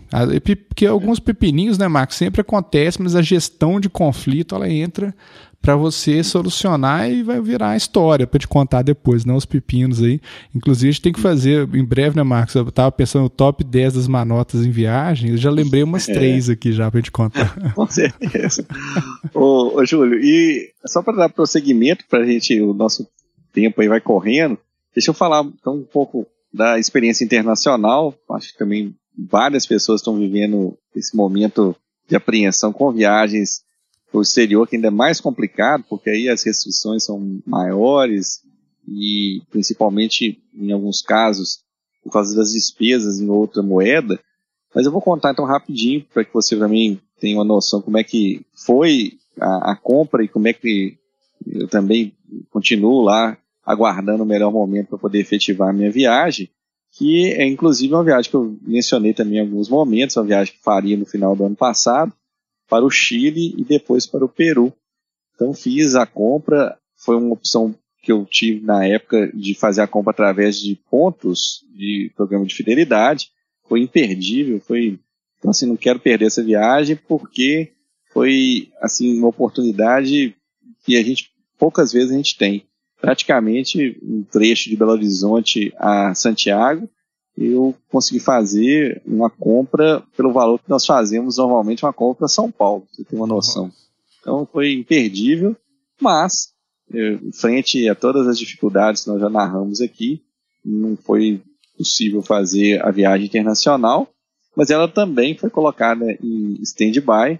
Porque 0.68 0.84
alguns 0.84 1.20
pepininhos, 1.20 1.78
né, 1.78 1.86
Marcos, 1.86 2.16
sempre 2.16 2.40
acontece, 2.40 3.00
mas 3.00 3.14
a 3.14 3.22
gestão 3.22 3.78
de 3.78 3.88
conflito, 3.88 4.56
ela 4.56 4.68
entra 4.68 5.14
para 5.62 5.76
você 5.76 6.24
solucionar 6.24 7.08
e 7.08 7.22
vai 7.22 7.40
virar 7.40 7.70
a 7.70 7.76
história 7.76 8.26
para 8.26 8.40
te 8.40 8.48
contar 8.48 8.82
depois, 8.82 9.24
não 9.24 9.36
os 9.36 9.44
pepinos 9.44 10.02
aí. 10.02 10.20
Inclusive, 10.52 10.88
a 10.88 10.90
gente 10.90 11.00
tem 11.00 11.12
que 11.12 11.20
fazer 11.20 11.72
em 11.72 11.84
breve, 11.84 12.16
né, 12.16 12.24
Marcos? 12.24 12.56
Eu 12.56 12.68
tava 12.72 12.90
pensando 12.90 13.22
no 13.22 13.30
top 13.30 13.62
10 13.62 13.92
das 13.92 14.08
manotas 14.08 14.66
em 14.66 14.70
viagem, 14.72 15.30
eu 15.30 15.36
já 15.36 15.52
lembrei 15.52 15.84
umas 15.84 16.08
é. 16.10 16.12
três 16.12 16.50
aqui 16.50 16.72
já 16.72 16.90
para 16.90 17.00
te 17.00 17.12
contar. 17.12 17.54
Com 17.72 17.86
certeza. 17.86 18.66
ô, 19.32 19.78
ô, 19.78 19.86
Júlio, 19.86 20.18
e 20.18 20.72
só 20.84 21.04
para 21.04 21.18
dar 21.18 21.28
prosseguimento 21.28 22.04
para 22.10 22.24
a 22.24 22.26
gente, 22.26 22.60
o 22.60 22.74
nosso 22.74 23.06
tempo 23.52 23.80
aí 23.80 23.86
vai 23.86 24.00
correndo, 24.00 24.58
deixa 24.92 25.10
eu 25.10 25.14
falar 25.14 25.44
então 25.44 25.76
um 25.76 25.84
pouco 25.84 26.26
da 26.54 26.78
experiência 26.78 27.24
internacional. 27.24 28.14
Acho 28.30 28.52
que 28.52 28.58
também 28.58 28.94
várias 29.18 29.66
pessoas 29.66 30.00
estão 30.00 30.16
vivendo 30.16 30.78
esse 30.94 31.16
momento 31.16 31.74
de 32.08 32.14
apreensão 32.14 32.72
com 32.72 32.92
viagens 32.92 33.62
para 34.10 34.20
o 34.20 34.22
exterior, 34.22 34.68
que 34.68 34.76
ainda 34.76 34.88
é 34.88 34.92
mais 34.92 35.20
complicado, 35.20 35.84
porque 35.88 36.08
aí 36.08 36.28
as 36.28 36.44
restrições 36.44 37.04
são 37.04 37.40
maiores 37.44 38.40
e 38.86 39.42
principalmente 39.50 40.40
em 40.54 40.70
alguns 40.70 41.02
casos 41.02 41.64
por 42.02 42.12
causa 42.12 42.36
das 42.36 42.52
despesas 42.52 43.18
em 43.18 43.28
outra 43.28 43.62
moeda. 43.62 44.20
Mas 44.72 44.86
eu 44.86 44.92
vou 44.92 45.00
contar 45.00 45.32
então 45.32 45.44
rapidinho 45.44 46.04
para 46.12 46.24
que 46.24 46.32
você 46.32 46.56
também 46.56 47.00
tenha 47.18 47.36
uma 47.36 47.44
noção 47.44 47.82
como 47.82 47.98
é 47.98 48.04
que 48.04 48.44
foi 48.54 49.14
a, 49.40 49.72
a 49.72 49.76
compra 49.76 50.22
e 50.22 50.28
como 50.28 50.46
é 50.46 50.52
que 50.52 50.96
eu 51.46 51.66
também 51.66 52.14
continuo 52.50 53.00
lá 53.00 53.36
aguardando 53.64 54.22
o 54.22 54.26
melhor 54.26 54.52
momento 54.52 54.88
para 54.88 54.98
poder 54.98 55.20
efetivar 55.20 55.70
a 55.70 55.72
minha 55.72 55.90
viagem, 55.90 56.50
que 56.92 57.32
é 57.32 57.46
inclusive 57.46 57.92
uma 57.92 58.04
viagem 58.04 58.30
que 58.30 58.36
eu 58.36 58.56
mencionei 58.62 59.12
também 59.12 59.38
em 59.38 59.40
alguns 59.40 59.68
momentos, 59.68 60.16
uma 60.16 60.24
viagem 60.24 60.54
que 60.54 60.62
faria 60.62 60.96
no 60.96 61.06
final 61.06 61.34
do 61.34 61.44
ano 61.44 61.56
passado, 61.56 62.12
para 62.68 62.84
o 62.84 62.90
Chile 62.90 63.54
e 63.56 63.64
depois 63.64 64.06
para 64.06 64.24
o 64.24 64.28
Peru. 64.28 64.72
Então 65.34 65.52
fiz 65.52 65.94
a 65.94 66.06
compra, 66.06 66.78
foi 66.96 67.16
uma 67.16 67.32
opção 67.32 67.74
que 68.02 68.12
eu 68.12 68.24
tive 68.24 68.64
na 68.64 68.86
época 68.86 69.30
de 69.34 69.54
fazer 69.54 69.80
a 69.80 69.86
compra 69.86 70.12
através 70.12 70.58
de 70.60 70.76
pontos 70.90 71.64
de 71.74 72.12
programa 72.14 72.44
de 72.44 72.54
fidelidade. 72.54 73.30
Foi 73.66 73.80
imperdível, 73.80 74.60
foi 74.60 74.98
então 75.38 75.50
assim 75.50 75.66
não 75.66 75.76
quero 75.76 75.98
perder 75.98 76.26
essa 76.26 76.42
viagem 76.42 76.96
porque 77.08 77.72
foi 78.12 78.70
assim 78.80 79.18
uma 79.18 79.28
oportunidade 79.28 80.34
que 80.84 80.96
a 80.96 81.02
gente 81.02 81.32
poucas 81.58 81.92
vezes 81.92 82.12
a 82.12 82.16
gente 82.16 82.36
tem. 82.36 82.66
Praticamente 83.04 84.00
um 84.02 84.22
trecho 84.22 84.70
de 84.70 84.76
Belo 84.76 84.92
Horizonte 84.92 85.74
a 85.76 86.14
Santiago 86.14 86.88
eu 87.36 87.74
consegui 87.90 88.20
fazer 88.20 89.02
uma 89.04 89.28
compra 89.28 90.02
pelo 90.16 90.32
valor 90.32 90.58
que 90.58 90.70
nós 90.70 90.86
fazemos 90.86 91.36
normalmente 91.36 91.84
uma 91.84 91.92
compra 91.92 92.20
para 92.20 92.28
São 92.28 92.50
Paulo, 92.50 92.86
você 92.90 93.04
tem 93.04 93.18
uma 93.18 93.26
noção. 93.26 93.70
Então 94.20 94.48
foi 94.50 94.72
imperdível, 94.72 95.56
mas 96.00 96.54
eu, 96.90 97.18
frente 97.32 97.88
a 97.88 97.94
todas 97.94 98.26
as 98.26 98.38
dificuldades 98.38 99.04
que 99.04 99.10
nós 99.10 99.20
já 99.20 99.28
narramos 99.28 99.80
aqui, 99.80 100.22
não 100.64 100.96
foi 100.96 101.42
possível 101.76 102.22
fazer 102.22 102.82
a 102.82 102.90
viagem 102.90 103.26
internacional, 103.26 104.08
mas 104.56 104.70
ela 104.70 104.88
também 104.88 105.36
foi 105.36 105.50
colocada 105.50 106.10
em 106.22 106.56
stand-by, 106.62 107.38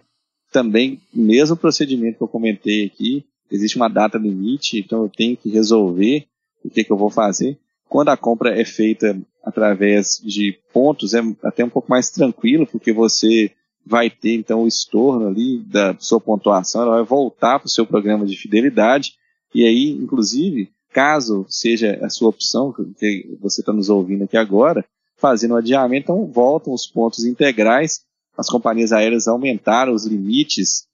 também 0.53 1.00
mesmo 1.14 1.57
procedimento 1.57 2.18
que 2.18 2.22
eu 2.24 2.29
comentei 2.29 2.85
aqui, 2.85 3.24
existe 3.51 3.77
uma 3.77 3.89
data 3.89 4.19
limite, 4.19 4.79
então 4.79 5.03
eu 5.03 5.09
tenho 5.09 5.37
que 5.37 5.51
resolver 5.51 6.27
o 6.65 6.71
que, 6.71 6.85
que 6.85 6.93
eu 6.93 6.97
vou 6.97 7.11
fazer. 7.11 7.59
Quando 7.89 8.09
a 8.09 8.17
compra 8.17 8.59
é 8.59 8.65
feita 8.65 9.17
através 9.43 10.21
de 10.25 10.59
pontos, 10.73 11.15
é 11.15 11.21
até 11.43 11.65
um 11.65 11.69
pouco 11.69 11.91
mais 11.91 12.11
tranquilo, 12.11 12.67
porque 12.67 12.93
você 12.93 13.53
vai 13.87 14.09
ter 14.09 14.35
então 14.35 14.63
o 14.63 14.69
estorno 14.69 15.29
ali 15.29 15.59
da 15.59 15.95
sua 15.99 16.19
pontuação, 16.21 16.83
ela 16.83 16.97
vai 16.97 17.05
voltar 17.05 17.59
para 17.59 17.67
o 17.67 17.71
seu 17.71 17.87
programa 17.87 18.25
de 18.25 18.37
fidelidade, 18.37 19.13
e 19.55 19.65
aí, 19.65 19.91
inclusive, 19.91 20.71
caso 20.91 21.45
seja 21.49 21.99
a 22.03 22.09
sua 22.09 22.31
opção, 22.31 22.73
que 22.73 23.37
você 23.41 23.61
está 23.61 23.73
nos 23.73 23.91
ouvindo 23.91 24.25
aqui 24.25 24.37
agora, 24.37 24.85
fazendo 25.17 25.55
o 25.55 25.57
adiamento, 25.57 26.05
então 26.05 26.27
voltam 26.27 26.73
os 26.73 26.87
pontos 26.87 27.25
integrais, 27.25 28.01
as 28.37 28.49
companhias 28.49 28.93
aéreas 28.93 29.29
aumentaram 29.29 29.93
os 29.93 30.07
limites 30.07 30.87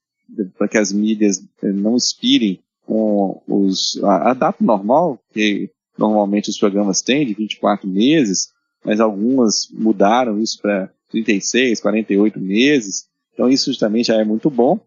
para 0.57 0.69
que 0.69 0.79
as 0.79 0.93
milhas 0.93 1.45
não 1.63 1.97
expirem 1.97 2.61
com 2.87 3.41
os, 3.47 4.01
a, 4.03 4.31
a 4.31 4.35
data 4.35 4.63
normal, 4.65 5.19
que 5.33 5.71
normalmente 5.97 6.51
os 6.51 6.59
programas 6.59 7.03
têm, 7.03 7.27
de 7.27 7.35
24 7.35 7.89
meses, 7.89 8.49
mas 8.85 9.01
algumas 9.01 9.69
mudaram 9.71 10.41
isso 10.41 10.61
para 10.61 10.91
36, 11.11 11.81
48 11.81 12.41
meses. 12.41 13.07
Então 13.33 13.49
isso 13.49 13.79
também 13.79 14.03
já 14.03 14.17
é 14.17 14.25
muito 14.25 14.51
bom. 14.51 14.81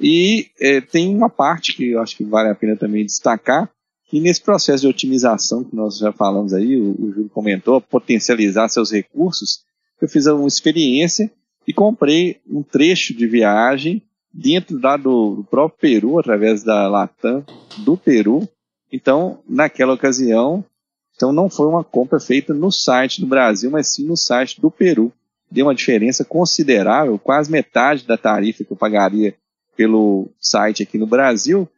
E 0.00 0.48
é, 0.60 0.80
tem 0.80 1.14
uma 1.14 1.30
parte 1.30 1.76
que 1.76 1.90
eu 1.90 2.00
acho 2.00 2.16
que 2.16 2.24
vale 2.24 2.48
a 2.48 2.54
pena 2.54 2.76
também 2.76 3.04
destacar, 3.04 3.70
que 4.06 4.20
nesse 4.20 4.40
processo 4.40 4.82
de 4.82 4.88
otimização 4.88 5.64
que 5.64 5.74
nós 5.74 5.98
já 5.98 6.12
falamos 6.12 6.52
aí, 6.52 6.80
o, 6.80 6.92
o 6.92 7.12
Júlio 7.12 7.30
comentou, 7.30 7.80
potencializar 7.80 8.68
seus 8.68 8.90
recursos, 8.90 9.64
eu 10.00 10.08
fiz 10.08 10.26
uma 10.26 10.46
experiência 10.46 11.30
e 11.66 11.72
comprei 11.72 12.40
um 12.48 12.62
trecho 12.62 13.14
de 13.14 13.26
viagem 13.26 14.02
dentro 14.34 14.80
lá 14.82 14.96
do, 14.96 15.36
do 15.36 15.44
próprio 15.44 15.78
Peru, 15.78 16.18
através 16.18 16.64
da 16.64 16.88
Latam 16.88 17.44
do 17.78 17.96
Peru. 17.96 18.48
Então, 18.92 19.38
naquela 19.48 19.94
ocasião, 19.94 20.64
então 21.14 21.32
não 21.32 21.48
foi 21.48 21.66
uma 21.66 21.84
compra 21.84 22.18
feita 22.18 22.52
no 22.52 22.72
site 22.72 23.20
do 23.20 23.26
Brasil, 23.26 23.70
mas 23.70 23.88
sim 23.88 24.04
no 24.04 24.16
site 24.16 24.60
do 24.60 24.70
Peru. 24.70 25.12
Deu 25.50 25.66
uma 25.66 25.74
diferença 25.74 26.24
considerável, 26.24 27.18
quase 27.18 27.50
metade 27.50 28.04
da 28.04 28.18
tarifa 28.18 28.64
que 28.64 28.72
eu 28.72 28.76
pagaria 28.76 29.36
pelo 29.76 30.28
site 30.40 30.82
aqui 30.82 30.98
no 30.98 31.06
Brasil. 31.06 31.68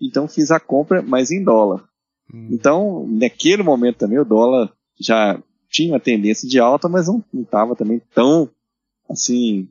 Então 0.00 0.26
fiz 0.26 0.50
a 0.50 0.58
compra, 0.58 1.02
mas 1.02 1.30
em 1.30 1.42
dólar. 1.42 1.84
Hum. 2.32 2.48
Então, 2.50 3.06
naquele 3.08 3.62
momento 3.62 3.98
também 3.98 4.18
o 4.18 4.24
dólar 4.24 4.72
já 4.98 5.40
tinha 5.68 5.92
uma 5.92 6.00
tendência 6.00 6.48
de 6.48 6.58
alta, 6.58 6.88
mas 6.88 7.06
não 7.06 7.22
estava 7.34 7.76
também 7.76 8.02
tão 8.12 8.50
assim 9.08 9.68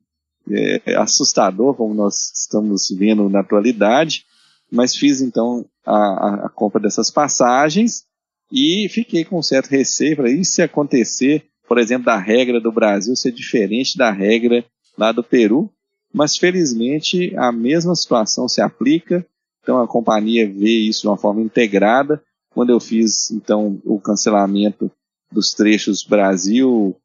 é, 0.50 0.96
assustador 0.96 1.74
como 1.76 1.94
nós 1.94 2.32
estamos 2.34 2.90
vendo 2.90 3.30
na 3.30 3.42
atualidade. 3.42 4.26
Mas 4.72 4.96
fiz 4.96 5.22
então 5.22 5.66
a, 5.86 6.46
a 6.46 6.50
compra 6.50 6.82
dessas 6.82 7.10
passagens 7.10 8.06
e 8.52 8.88
fiquei 8.90 9.24
com 9.24 9.40
um 9.40 9.44
certo 9.44 9.68
receio. 9.68 10.18
Falei, 10.18 10.40
e 10.40 10.46
se 10.46 10.62
acontecer, 10.62 11.46
por 11.68 11.78
exemplo, 11.78 12.06
da 12.06 12.18
regra 12.18 12.60
do 12.60 12.72
Brasil 12.72 13.16
ser 13.16 13.32
diferente 13.32 13.98
da 13.98 14.12
regra 14.12 14.64
lá 14.98 15.12
do 15.12 15.24
Peru? 15.24 15.72
Mas 16.14 16.38
felizmente 16.38 17.36
a 17.38 17.52
mesma 17.52 17.96
situação 17.96 18.48
se 18.48 18.62
aplica. 18.62 19.26
Então 19.62 19.82
a 19.82 19.88
companhia 19.88 20.48
vê 20.48 20.72
isso 20.72 21.02
de 21.02 21.08
uma 21.08 21.18
forma 21.18 21.42
integrada. 21.42 22.22
Quando 22.52 22.72
eu 22.72 22.80
fiz 22.80 23.32
então 23.32 23.80
o 23.86 24.00
cancelamento 24.00 24.92
dos 25.32 25.54
trechos 25.54 26.04
Brasil, 26.04 26.96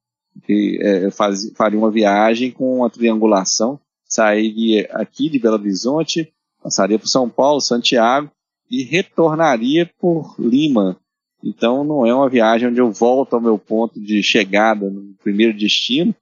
que 0.43 0.79
é, 0.81 1.11
faz, 1.11 1.51
faria 1.55 1.79
uma 1.79 1.91
viagem 1.91 2.51
com 2.51 2.79
uma 2.79 2.91
triangulação, 2.91 3.79
sairia 4.05 4.89
aqui 4.93 5.29
de 5.29 5.39
Belo 5.39 5.57
Horizonte, 5.57 6.33
passaria 6.63 6.99
por 6.99 7.09
São 7.09 7.29
Paulo, 7.29 7.61
Santiago 7.61 8.31
e 8.71 8.83
retornaria 8.83 9.91
por 9.99 10.35
Lima. 10.39 10.99
Então 11.43 11.85
não 11.85 12.07
é 12.07 12.15
uma 12.15 12.29
viagem 12.29 12.69
onde 12.69 12.81
eu 12.81 12.91
volto 12.91 13.35
ao 13.35 13.41
meu 13.41 13.59
ponto 13.59 14.01
de 14.01 14.23
chegada 14.23 14.89
no 14.89 15.15
primeiro 15.23 15.57
destino. 15.57 16.15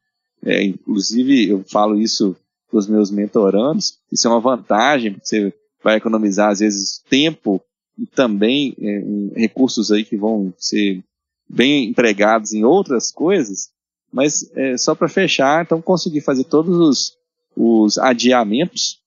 É, 0.45 0.63
inclusive 0.63 1.49
eu 1.49 1.65
falo 1.71 2.01
isso 2.01 2.37
para 2.69 2.79
os 2.79 2.89
meus 2.89 3.11
mentorandos. 3.11 3.99
Isso 4.11 4.27
é 4.27 4.31
uma 4.31 4.41
vantagem, 4.41 5.13
porque 5.13 5.27
você 5.27 5.55
vai 5.83 5.97
economizar 5.97 6.51
às 6.51 6.59
vezes 6.59 7.03
tempo 7.09 7.63
e 7.99 8.07
também 8.07 8.75
é, 8.81 9.41
recursos 9.41 9.93
aí 9.93 10.05
que 10.05 10.17
vão 10.17 10.53
ser 10.57 11.05
bem 11.49 11.89
empregados 11.89 12.53
em 12.53 12.65
outras 12.65 13.13
coisas. 13.13 13.71
Mas 14.13 14.51
é, 14.55 14.77
só 14.77 14.95
para 14.95 15.09
fechar, 15.09 15.65
então 15.65 15.81
consegui 15.81 16.21
fazer 16.21 16.45
todos 16.45 16.77
os, 16.77 17.17
os 17.57 17.99
adiamentos, 17.99 19.01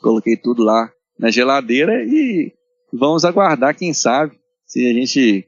coloquei 0.00 0.36
tudo 0.36 0.62
lá 0.62 0.90
na 1.18 1.30
geladeira 1.30 2.04
e 2.04 2.52
vamos 2.92 3.24
aguardar, 3.24 3.76
quem 3.76 3.92
sabe, 3.92 4.38
se 4.64 4.88
a 4.88 4.92
gente 4.92 5.46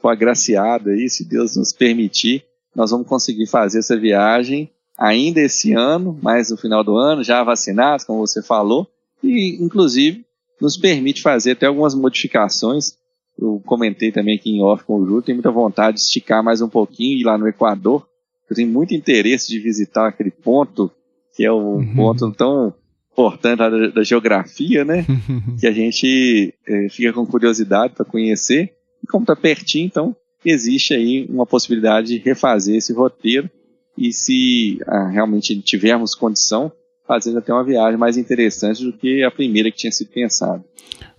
for 0.00 0.10
agraciado 0.10 0.90
aí, 0.90 1.10
se 1.10 1.28
Deus 1.28 1.56
nos 1.56 1.72
permitir, 1.72 2.44
nós 2.74 2.90
vamos 2.90 3.08
conseguir 3.08 3.46
fazer 3.46 3.80
essa 3.80 3.98
viagem 3.98 4.70
ainda 4.96 5.40
esse 5.40 5.72
ano, 5.72 6.18
mais 6.22 6.50
no 6.50 6.56
final 6.56 6.82
do 6.82 6.96
ano, 6.96 7.22
já 7.22 7.42
vacinados, 7.42 8.04
como 8.04 8.26
você 8.26 8.42
falou, 8.42 8.88
e 9.22 9.56
inclusive 9.60 10.24
nos 10.60 10.76
permite 10.76 11.22
fazer 11.22 11.52
até 11.52 11.66
algumas 11.66 11.94
modificações. 11.94 12.96
Eu 13.38 13.62
comentei 13.64 14.10
também 14.10 14.36
aqui 14.36 14.50
em 14.50 14.62
off 14.62 14.84
com 14.84 14.96
o 14.96 15.06
Júlio, 15.06 15.22
tenho 15.22 15.36
muita 15.36 15.50
vontade 15.50 15.96
de 15.96 16.02
esticar 16.02 16.42
mais 16.42 16.60
um 16.60 16.68
pouquinho, 16.68 17.18
ir 17.18 17.24
lá 17.24 17.38
no 17.38 17.46
Equador. 17.46 18.06
Eu 18.48 18.56
tenho 18.56 18.68
muito 18.68 18.94
interesse 18.94 19.48
de 19.48 19.58
visitar 19.58 20.08
aquele 20.08 20.30
ponto, 20.30 20.90
que 21.34 21.44
é 21.44 21.52
um 21.52 21.76
uhum. 21.76 21.94
ponto 21.94 22.32
tão 22.32 22.74
importante 23.12 23.58
da, 23.58 23.68
da 23.88 24.02
geografia, 24.02 24.84
né? 24.84 25.04
que 25.58 25.66
a 25.66 25.72
gente 25.72 26.54
é, 26.66 26.88
fica 26.88 27.12
com 27.12 27.26
curiosidade 27.26 27.94
para 27.94 28.04
conhecer. 28.04 28.72
E 29.02 29.06
como 29.06 29.24
está 29.24 29.36
pertinho, 29.36 29.86
então 29.86 30.16
existe 30.44 30.94
aí 30.94 31.26
uma 31.28 31.44
possibilidade 31.44 32.08
de 32.08 32.18
refazer 32.18 32.76
esse 32.76 32.92
roteiro 32.92 33.50
e 33.96 34.12
se 34.12 34.78
ah, 34.86 35.08
realmente 35.08 35.60
tivermos 35.60 36.14
condição, 36.14 36.70
fazer 37.06 37.36
até 37.36 37.52
uma 37.52 37.64
viagem 37.64 37.98
mais 37.98 38.16
interessante 38.16 38.84
do 38.84 38.92
que 38.92 39.24
a 39.24 39.30
primeira 39.30 39.70
que 39.70 39.78
tinha 39.78 39.90
sido 39.90 40.10
pensada. 40.10 40.64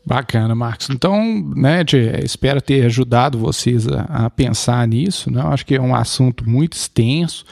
Bacana, 0.06 0.56
Marcos. 0.56 0.90
Então, 0.90 1.22
né, 1.56 1.84
espero 2.24 2.62
ter 2.62 2.86
ajudado 2.86 3.38
vocês 3.38 3.88
a, 3.88 4.26
a, 4.26 4.30
pensar 4.30 4.88
nisso. 4.88 5.32
Né? 5.32 5.42
Acho 5.42 5.66
que 5.66 5.76
é 5.76 5.82
um 5.82 5.94
assunto 5.94 6.50
muito 6.50 6.74
extenso. 6.74 7.46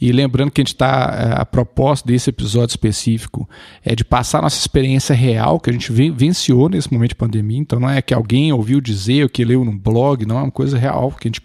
E 0.00 0.10
lembrando 0.12 0.50
que 0.50 0.60
a 0.60 0.64
gente 0.64 0.72
está, 0.72 1.34
é, 1.36 1.40
a 1.40 1.44
proposta 1.44 2.08
desse 2.08 2.30
episódio 2.30 2.72
específico 2.72 3.48
é 3.84 3.94
de 3.94 4.02
passar 4.02 4.40
nossa 4.40 4.58
experiência 4.58 5.14
real 5.14 5.60
que 5.60 5.68
a 5.68 5.72
gente 5.72 5.92
venciou 5.92 6.70
nesse 6.70 6.90
momento 6.90 7.10
de 7.10 7.16
pandemia. 7.16 7.58
Então 7.58 7.78
não 7.78 7.90
é 7.90 8.00
que 8.00 8.14
alguém 8.14 8.50
ouviu 8.50 8.80
dizer 8.80 9.24
ou 9.24 9.28
que 9.28 9.44
leu 9.44 9.62
num 9.62 9.76
blog, 9.76 10.24
não, 10.24 10.38
é 10.38 10.42
uma 10.42 10.50
coisa 10.50 10.78
real 10.78 11.12
que 11.12 11.28
a 11.28 11.30
gente, 11.30 11.42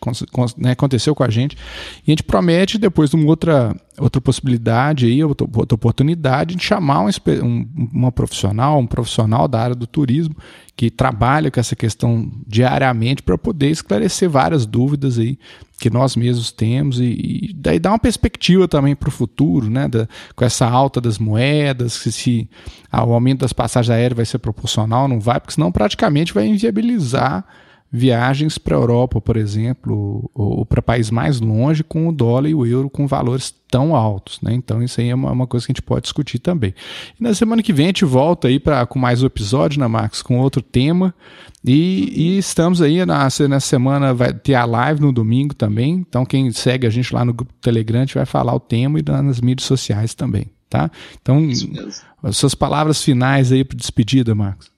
né, 0.58 0.72
aconteceu 0.72 1.13
com 1.13 1.24
a 1.24 1.30
gente. 1.30 1.58
E 2.08 2.10
a 2.10 2.12
gente 2.12 2.24
promete, 2.24 2.78
depois 2.78 3.10
de 3.10 3.18
uma 3.18 3.28
outra, 3.28 3.76
outra 4.00 4.22
possibilidade, 4.22 5.06
aí, 5.06 5.22
outra, 5.22 5.46
outra 5.54 5.76
oportunidade, 5.76 6.56
de 6.56 6.63
chamar 6.63 7.02
um, 7.02 7.10
um, 7.44 7.68
uma 7.94 8.12
profissional, 8.12 8.80
um 8.80 8.88
profissional 8.88 9.50
da 9.50 9.60
área 9.60 9.76
do 9.76 9.86
turismo 9.86 10.36
que 10.76 10.90
trabalha 10.92 11.50
com 11.50 11.60
essa 11.60 11.76
questão 11.76 12.30
diariamente 12.46 13.24
para 13.24 13.38
poder 13.38 13.70
esclarecer 13.70 14.30
várias 14.30 14.66
dúvidas 14.66 15.18
aí 15.18 15.40
que 15.80 15.90
nós 15.90 16.16
mesmos 16.16 16.52
temos 16.52 17.00
e, 17.00 17.50
e 17.50 17.54
daí 17.54 17.80
dar 17.80 17.92
uma 17.92 18.00
perspectiva 18.00 18.68
também 18.68 18.96
para 18.96 19.10
o 19.10 19.12
futuro, 19.12 19.70
né? 19.70 19.88
Da, 19.88 20.08
com 20.36 20.44
essa 20.44 20.66
alta 20.68 21.00
das 21.00 21.18
moedas, 21.18 21.94
se, 21.94 22.12
se 22.12 22.50
ah, 22.92 23.06
o 23.06 23.14
aumento 23.14 23.42
das 23.42 23.54
passagens 23.54 23.90
aéreas 23.90 24.16
vai 24.16 24.26
ser 24.26 24.40
proporcional, 24.40 25.08
não 25.08 25.20
vai, 25.20 25.40
porque 25.40 25.54
senão 25.54 25.72
praticamente 25.72 26.34
vai 26.34 26.48
inviabilizar 26.48 27.46
viagens 27.91 28.58
para 28.58 28.76
a 28.76 28.80
Europa, 28.80 29.21
por 29.21 29.38
exemplo, 29.38 30.30
ou, 30.34 30.58
ou 30.58 30.65
para 30.65 30.82
países 30.82 31.12
mais 31.12 31.39
longe 31.39 31.84
com 31.84 32.08
o 32.08 32.12
dólar 32.12 32.50
e 32.50 32.56
o 32.56 32.65
euro 32.65 32.89
com 32.89 33.08
valores 33.08 33.54
tão 33.69 33.95
altos, 33.95 34.39
né? 34.41 34.54
Então 34.54 34.82
isso 34.84 35.00
aí 35.02 35.10
é 35.10 35.15
uma, 35.15 35.32
uma, 35.32 35.48
coisa 35.48 35.65
que 35.65 35.71
a 35.71 35.74
gente 35.74 35.82
pode 35.82 36.04
discutir 36.04 36.39
também. 36.39 36.74
E 37.19 37.24
na 37.24 37.34
semana 37.34 37.63
que 37.63 37.74
vem 37.74 37.88
a 37.88 37.89
gente 37.89 38.06
volta 38.06 38.48
aí 38.48 38.60
para 38.60 38.86
com 38.86 39.00
mais 39.00 39.24
um 39.24 39.26
episódio, 39.26 39.80
né, 39.80 39.88
Max, 39.88 40.21
com 40.21 40.39
outro 40.39 40.62
tema. 40.62 41.13
E, 41.63 42.12
e, 42.15 42.38
estamos 42.38 42.82
aí 42.82 43.04
na, 43.06 43.28
na 43.50 43.60
semana 43.60 44.13
vai 44.13 44.34
ter 44.34 44.56
a 44.56 44.65
live 44.65 45.02
no 45.02 45.12
domingo 45.12 45.54
também. 45.54 46.06
Então 46.08 46.26
quem 46.26 46.52
segue 46.52 46.86
a 46.86 46.89
gente 46.89 47.13
lá 47.13 47.24
no 47.24 47.34
grupo 47.34 47.54
Telegram 47.62 48.00
a 48.00 48.06
gente 48.06 48.15
vai 48.15 48.26
falar 48.26 48.54
o 48.54 48.60
tema 48.60 49.00
e 49.00 49.04
nas 49.04 49.41
mídias 49.41 49.67
sociais 49.67 50.13
também, 50.13 50.48
tá? 50.69 50.91
Então 51.21 51.48
as 52.21 52.38
suas 52.38 52.56
palavras 52.56 53.02
finais 53.04 53.52
aí 53.52 53.63
para 53.63 53.78
despedida, 53.78 54.36
Marcos. 54.36 54.75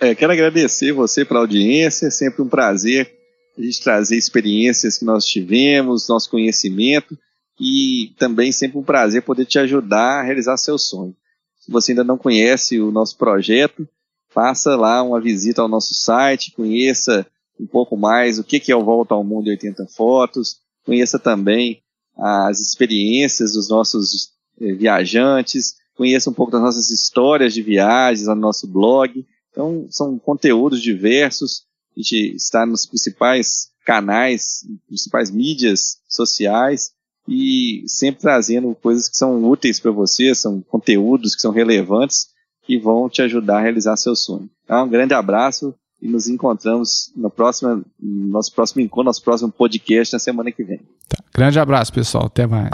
É, 0.00 0.14
quero 0.14 0.32
agradecer 0.32 0.92
você 0.92 1.26
pela 1.26 1.40
audiência, 1.40 2.06
é 2.06 2.10
sempre 2.10 2.40
um 2.42 2.48
prazer 2.48 3.14
a 3.58 3.62
gente 3.62 3.82
trazer 3.82 4.16
experiências 4.16 4.96
que 4.96 5.04
nós 5.04 5.26
tivemos, 5.26 6.08
nosso 6.08 6.30
conhecimento 6.30 7.18
e 7.60 8.14
também 8.18 8.50
sempre 8.50 8.78
um 8.78 8.82
prazer 8.82 9.22
poder 9.22 9.44
te 9.44 9.58
ajudar 9.58 10.20
a 10.20 10.22
realizar 10.22 10.56
seu 10.56 10.78
sonho. 10.78 11.14
Se 11.60 11.70
você 11.70 11.92
ainda 11.92 12.02
não 12.02 12.16
conhece 12.16 12.80
o 12.80 12.90
nosso 12.90 13.18
projeto, 13.18 13.86
faça 14.30 14.74
lá 14.76 15.02
uma 15.02 15.20
visita 15.20 15.60
ao 15.60 15.68
nosso 15.68 15.92
site, 15.92 16.52
conheça 16.52 17.26
um 17.58 17.66
pouco 17.66 17.94
mais 17.96 18.38
o 18.38 18.44
que 18.44 18.72
é 18.72 18.76
o 18.76 18.84
Volta 18.84 19.14
ao 19.14 19.22
Mundo 19.22 19.48
80 19.48 19.86
Fotos, 19.88 20.60
conheça 20.82 21.18
também 21.18 21.82
as 22.16 22.58
experiências 22.60 23.52
dos 23.52 23.68
nossos 23.68 24.30
eh, 24.58 24.72
viajantes, 24.72 25.74
conheça 25.94 26.30
um 26.30 26.32
pouco 26.32 26.52
das 26.52 26.62
nossas 26.62 26.90
histórias 26.90 27.52
de 27.52 27.60
viagens 27.60 28.26
no 28.26 28.34
nosso 28.34 28.66
blog. 28.66 29.26
Então, 29.50 29.86
são 29.90 30.18
conteúdos 30.18 30.80
diversos. 30.80 31.62
A 31.96 32.00
gente 32.00 32.36
está 32.36 32.64
nos 32.64 32.86
principais 32.86 33.70
canais, 33.84 34.60
principais 34.86 35.30
mídias 35.30 35.98
sociais 36.08 36.92
e 37.28 37.84
sempre 37.86 38.20
trazendo 38.20 38.74
coisas 38.74 39.08
que 39.08 39.16
são 39.16 39.44
úteis 39.44 39.78
para 39.78 39.90
você, 39.90 40.34
são 40.34 40.60
conteúdos 40.62 41.34
que 41.34 41.42
são 41.42 41.52
relevantes 41.52 42.28
que 42.62 42.78
vão 42.78 43.08
te 43.08 43.22
ajudar 43.22 43.58
a 43.58 43.62
realizar 43.62 43.96
seu 43.96 44.14
sonho. 44.14 44.48
Então, 44.64 44.84
um 44.84 44.88
grande 44.88 45.14
abraço 45.14 45.74
e 46.00 46.08
nos 46.08 46.28
encontramos 46.28 47.12
no 47.16 47.30
próximo, 47.30 47.84
nosso 48.00 48.52
próximo 48.54 48.80
encontro, 48.80 49.04
nosso 49.04 49.22
próximo 49.22 49.50
podcast 49.50 50.12
na 50.14 50.18
semana 50.18 50.50
que 50.50 50.64
vem. 50.64 50.78
Tá. 51.08 51.22
Grande 51.34 51.58
abraço, 51.58 51.92
pessoal. 51.92 52.26
Até 52.26 52.46
mais. 52.46 52.70